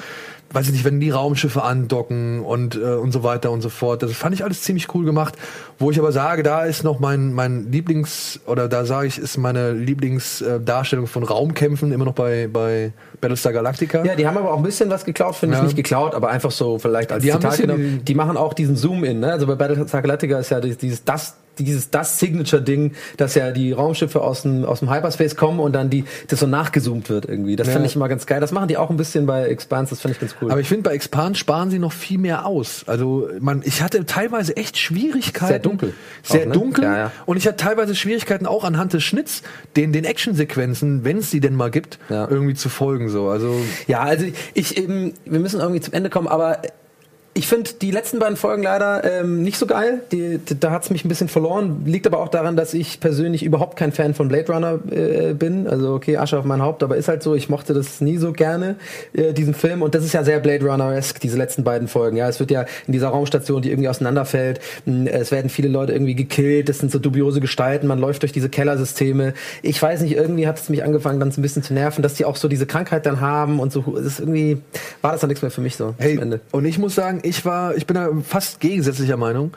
[0.52, 4.02] weiß ich nicht, wenn die Raumschiffe andocken und, äh, und so weiter und so fort.
[4.02, 5.34] Das fand ich alles ziemlich cool gemacht.
[5.78, 9.36] Wo ich aber sage, da ist noch mein, mein Lieblings, oder da sage ich, ist
[9.36, 14.04] meine Lieblingsdarstellung von Raumkämpfen immer noch bei, bei Battlestar Galactica.
[14.04, 15.60] Ja, die haben aber auch ein bisschen was geklaut, finde Ja.
[15.62, 18.02] ich nicht geklaut, aber einfach so vielleicht als Die Zitat genommen.
[18.04, 19.32] Die machen auch diesen Zoom-In, ne?
[19.32, 24.20] Also bei Battlestar Galactica ist ja dieses das dieses das Signature-Ding, dass ja die Raumschiffe
[24.20, 27.56] aus dem, aus dem Hyperspace kommen und dann die, das so nachgezoomt wird irgendwie.
[27.56, 27.72] Das Ja.
[27.74, 28.40] finde ich immer ganz geil.
[28.40, 30.50] Das machen die auch ein bisschen bei Expanse, das finde ich ganz cool.
[30.50, 32.84] Aber ich finde, bei Expand sparen sie noch viel mehr aus.
[32.86, 35.48] Also man, ich hatte teilweise echt Schwierigkeiten.
[35.48, 36.52] Sehr dunkel Sehr auch, ne?
[36.52, 36.84] dunkel.
[36.84, 37.12] Ja, ja.
[37.26, 39.42] Und ich hatte teilweise Schwierigkeiten auch anhand des Schnitts,
[39.76, 43.08] den, den Actionsequenzen, wenn es die denn mal gibt, irgendwie zu folgen.
[43.08, 43.28] So.
[43.28, 43.54] Also
[43.86, 46.58] Ja, also ich eben, wir müssen irgendwie zum Ende kommen, aber
[47.36, 50.02] ich finde die letzten beiden Folgen leider ähm, nicht so geil.
[50.12, 51.82] Die, die, da hat's mich ein bisschen verloren.
[51.84, 55.66] Liegt aber auch daran, dass ich persönlich überhaupt kein Fan von Blade Runner äh, bin.
[55.66, 58.32] Also okay, Asche auf mein Haupt, aber ist halt so, ich mochte das nie so
[58.32, 58.76] gerne,
[59.14, 59.82] äh, diesen Film.
[59.82, 62.16] Und das ist ja sehr Blade Runner-esque, diese letzten beiden Folgen.
[62.16, 65.92] Ja, es wird ja in dieser Raumstation, die irgendwie auseinanderfällt, mh, es werden viele Leute
[65.92, 69.34] irgendwie gekillt, das sind so dubiose Gestalten, man läuft durch diese Kellersysteme.
[69.62, 72.14] Ich weiß nicht, irgendwie hat es mich angefangen, dann so ein bisschen zu nerven, dass
[72.14, 73.80] die auch so diese Krankheit dann haben und so.
[73.96, 74.58] Das ist irgendwie,
[75.02, 76.20] war das dann nichts mehr für mich so Hey,
[76.52, 79.52] und ich muss sagen, ich war, ich bin da fast gegensätzlicher Meinung.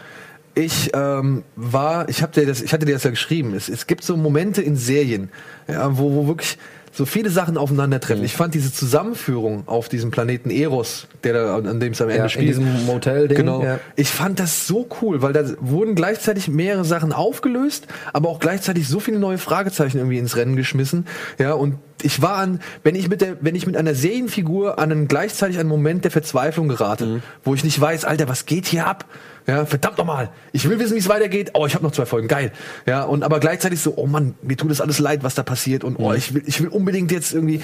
[0.56, 3.54] Ich ähm, war, ich habe dir das, ich hatte dir das ja geschrieben.
[3.54, 5.30] Es, es gibt so Momente in Serien,
[5.68, 6.58] ja, wo, wo wirklich
[6.98, 8.24] so viele Sachen aufeinandertreffen.
[8.26, 12.18] Ich fand diese Zusammenführung auf diesem Planeten Eros, der da, an dem es am Ende
[12.18, 13.64] Ja, in spielt, diesem Motel-Ding, Genau.
[13.64, 13.80] ja.
[13.96, 18.88] Ich fand das so cool, weil da wurden gleichzeitig mehrere Sachen aufgelöst, aber auch gleichzeitig
[18.88, 21.06] so viele neue Fragezeichen irgendwie ins Rennen geschmissen.
[21.38, 24.92] Ja, und ich war an, wenn ich mit der, wenn ich mit einer Serienfigur an
[24.92, 27.24] einen gleichzeitig einen Moment der Verzweiflung gerate, Mhm.
[27.44, 29.06] wo ich nicht weiß, Alter, was geht hier ab?
[29.48, 30.30] Ja, verdammt nochmal.
[30.52, 31.52] Ich will wissen, wie es weitergeht.
[31.54, 32.28] Oh, ich habe noch zwei Folgen.
[32.28, 32.52] Geil.
[32.86, 35.84] Ja, und aber gleichzeitig so, oh Mann, mir tut das alles leid, was da passiert.
[35.86, 36.06] Und Mhm.
[36.06, 37.62] oh, ich will, ich will unbedingt jetzt irgendwie.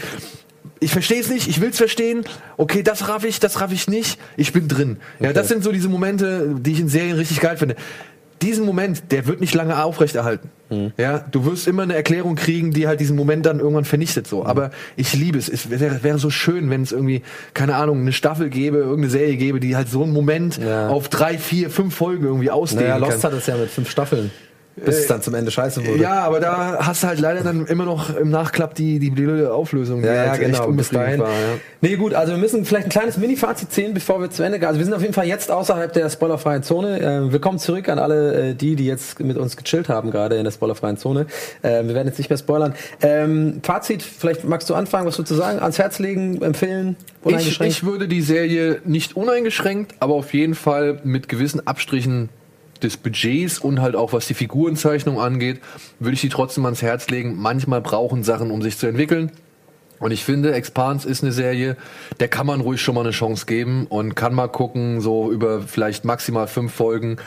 [0.79, 2.23] Ich verstehe es nicht, ich will es verstehen.
[2.57, 4.17] Okay, das raff ich, das raff ich nicht.
[4.37, 4.97] Ich bin drin.
[5.19, 7.75] Ja, das sind so diese Momente, die ich in Serien richtig geil finde.
[8.41, 10.49] Diesen Moment, der wird nicht lange aufrechterhalten.
[10.97, 14.45] Ja, du wirst immer eine Erklärung kriegen, die halt diesen Moment dann irgendwann vernichtet so.
[14.45, 15.49] Aber ich liebe es.
[15.49, 17.21] Es wäre, wäre so schön, wenn es irgendwie,
[17.53, 20.89] keine Ahnung, eine Staffel gäbe, irgendeine Serie gäbe, die halt so einen Moment Ja.
[20.89, 23.09] auf drei, vier, fünf Folgen irgendwie ausdehnen Naja, kann.
[23.11, 24.31] Lost hat es ja mit fünf Staffeln,
[24.75, 25.99] bis es dann zum Ende scheiße wurde.
[26.01, 29.53] Ja, aber da hast du halt leider dann immer noch im Nachklapp die, die blöde
[29.53, 30.67] Auflösung, die Ja, ja, halt genau.
[30.71, 31.19] Bis dahin.
[31.19, 31.29] war.
[31.29, 31.35] Ja.
[31.81, 34.67] Nee, gut, also wir müssen vielleicht ein kleines Mini-Fazit ziehen, bevor wir zu Ende gehen.
[34.67, 36.99] Also wir sind auf jeden Fall jetzt außerhalb der spoilerfreien Zone.
[37.01, 40.43] Ähm, willkommen zurück an alle äh, die, die jetzt mit uns gechillt haben, gerade in
[40.43, 41.27] der spoilerfreien Zone.
[41.61, 42.73] Ähm, wir werden jetzt nicht mehr spoilern.
[43.01, 45.59] Ähm, Fazit, vielleicht magst du anfangen, was du zu sagen?
[45.59, 47.73] Ans Herz legen, empfehlen, Ich, uneingeschränkt?
[47.75, 52.29] ich würde die Serie nicht uneingeschränkt, aber auf jeden Fall mit gewissen Abstrichen
[52.83, 55.61] des Budgets und halt auch was die Figurenzeichnung angeht,
[55.99, 57.35] würde ich die trotzdem ans Herz legen.
[57.37, 59.31] Manchmal brauchen Sachen, um sich zu entwickeln.
[59.99, 61.77] Und ich finde, Expanse ist eine Serie,
[62.19, 65.61] der kann man ruhig schon mal eine Chance geben und kann mal gucken, so über
[65.61, 67.17] vielleicht maximal fünf Folgen,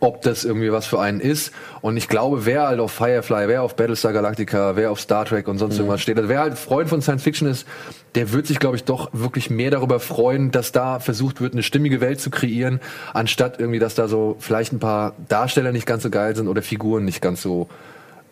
[0.00, 1.50] ob das irgendwie was für einen ist.
[1.80, 5.48] Und ich glaube, wer halt auf Firefly, wer auf Battlestar Galactica, wer auf Star Trek
[5.48, 7.66] und sonst irgendwas steht, also wer halt Freund von Science Fiction ist,
[8.14, 11.62] der wird sich, glaube ich, doch wirklich mehr darüber freuen, dass da versucht wird, eine
[11.64, 12.80] stimmige Welt zu kreieren,
[13.12, 16.62] anstatt irgendwie, dass da so vielleicht ein paar Darsteller nicht ganz so geil sind oder
[16.62, 17.68] Figuren nicht ganz so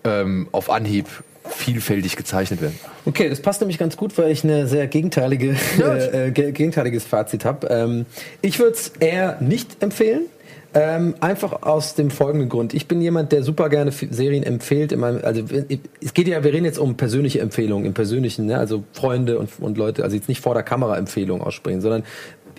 [0.05, 1.07] ähm, auf Anhieb
[1.49, 2.79] vielfältig gezeichnet werden.
[3.05, 7.05] Okay, das passt nämlich ganz gut, weil ich eine sehr gegenteilige, äh, äh, ge- gegenteiliges
[7.05, 7.69] Fazit habe.
[7.69, 8.07] Ähm,
[8.43, 10.23] ich würde es eher nicht empfehlen.
[10.79, 12.75] Ähm, einfach aus dem folgenden Grund.
[12.75, 14.93] Ich bin jemand, der super gerne Serien empfiehlt.
[14.93, 15.43] In meinem, also
[16.03, 18.59] es geht ja, wir reden jetzt um persönliche Empfehlungen, im persönlichen, ne?
[18.59, 22.03] also Freunde und, und Leute, also jetzt nicht vor der Kamera Empfehlungen aussprechen, sondern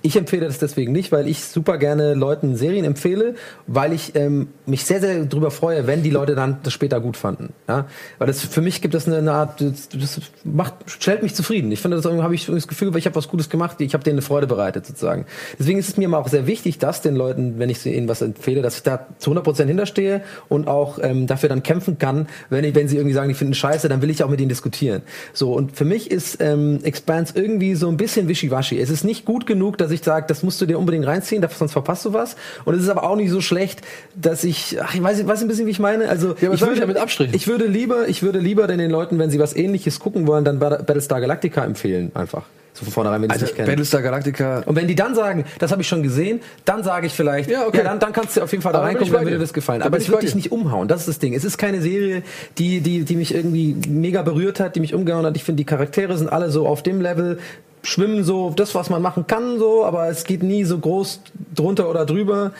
[0.07, 3.35] ich empfehle das deswegen nicht, weil ich super gerne Leuten Serien empfehle,
[3.67, 7.17] weil ich ähm, mich sehr, sehr darüber freue, wenn die Leute dann das später gut
[7.17, 7.51] fanden.
[7.67, 7.87] Ja?
[8.17, 11.73] Weil das für mich gibt es eine, eine Art, das, das macht, stellt mich zufrieden.
[11.73, 14.03] Ich finde, das habe ich das Gefühl, weil ich habe was Gutes gemacht, ich habe
[14.05, 15.25] denen eine Freude bereitet sozusagen.
[15.59, 18.21] Deswegen ist es mir immer auch sehr wichtig, dass den Leuten, wenn ich ihnen was
[18.21, 22.63] empfehle, dass ich da zu 100% hinterstehe und auch ähm, dafür dann kämpfen kann, wenn,
[22.63, 25.01] ich, wenn sie irgendwie sagen, die finden scheiße, dann will ich auch mit ihnen diskutieren.
[25.33, 28.79] So, und für mich ist ähm, Expanse irgendwie so ein bisschen wischiwaschi.
[28.79, 31.71] Es ist nicht gut genug, dass ich sage, das musst du dir unbedingt reinziehen, sonst
[31.73, 32.35] verpasst du was.
[32.65, 33.81] Und es ist aber auch nicht so schlecht,
[34.15, 36.09] dass ich, ach, ich weiß, weiß ein bisschen, wie ich meine.
[36.09, 37.33] Also Ja, ich sag ich ja mit Abstrichen.
[37.35, 40.59] ich würde lieber, ich würde lieber den Leuten, wenn sie was Ähnliches gucken wollen, dann
[40.59, 42.43] Bat- Battlestar Galactica empfehlen, einfach.
[42.73, 43.69] So von vornherein, wenn es Also nicht kennen.
[43.69, 44.61] Battlestar Galactica.
[44.67, 47.65] Und wenn die dann sagen, das habe ich schon gesehen, dann sage ich vielleicht, Ja,
[47.65, 47.81] okay.
[47.83, 49.39] dann, dann kannst du auf jeden Fall da Aber reingucken, ich dann würde dir.
[49.41, 49.79] das gefallen.
[49.79, 50.87] Da Aber es ich wird dich nicht umhauen.
[50.87, 51.33] Das ist das Ding.
[51.33, 52.21] Es ist keine Serie,
[52.59, 55.35] die, die, die mich irgendwie mega berührt hat, die mich umgehauen hat.
[55.35, 57.39] Ich finde, die Charaktere sind alle so auf dem Level,
[57.83, 61.21] schwimmen so das, was man machen kann, so, aber es geht nie so groß
[61.55, 62.51] drunter oder drüber.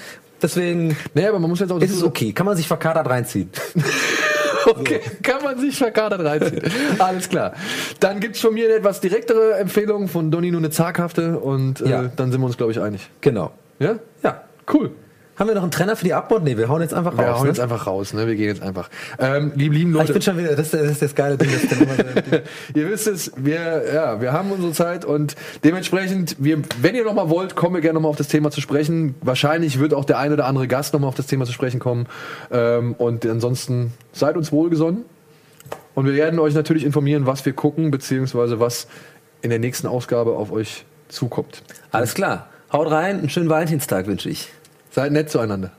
[0.41, 2.31] Deswegen Naja, aber man muss jetzt auch ist es okay.
[2.31, 3.49] Kann man sich verkadert reinziehen.
[4.65, 6.61] Okay, kann man sich verkadert reinziehen.
[6.99, 7.53] Alles klar.
[8.01, 11.89] Dann gibt's von mir eine etwas direktere Empfehlung, von Donny nur eine zaghafte und äh,
[11.89, 12.11] Ja.
[12.13, 13.09] dann sind wir uns, glaube ich, einig.
[13.21, 13.51] Genau.
[13.79, 13.95] Ja?
[14.23, 14.41] Ja.
[14.71, 14.91] Cool.
[15.37, 16.43] Haben wir noch einen Trenner für die Abmod?
[16.43, 17.35] Nee, wir hauen jetzt einfach Wir raus.
[17.37, 17.49] hauen ne?
[17.49, 18.25] jetzt einfach raus, ne?
[18.25, 18.89] Wir gehen jetzt einfach.
[19.19, 20.13] Ähm, lieben, lieben Ah, ich Leute.
[20.13, 21.49] bin schon wieder, das ist, das ist das geile Ding.
[21.51, 22.41] Das
[22.73, 27.29] Ihr wisst es, wir, ja, wir haben unsere Zeit und dementsprechend, wir, wenn ihr nochmal
[27.29, 29.13] wollt, kommen wir gerne nochmal auf das Thema zu sprechen.
[29.21, 32.07] Wahrscheinlich wird auch der ein oder andere Gast nochmal auf das Thema zu sprechen kommen.
[32.51, 35.05] Ähm, und ansonsten seid uns wohlgesonnen.
[35.93, 38.87] Und wir werden euch natürlich informieren, was wir gucken, beziehungsweise was
[39.43, 41.61] in der nächsten Ausgabe auf euch zukommt.
[41.91, 42.49] Alles klar.
[42.71, 44.49] Haut rein, einen schönen Valentinstag wünsche ich.
[44.97, 45.69] Seid nett zueinander.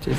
[0.00, 0.16] Tschüss.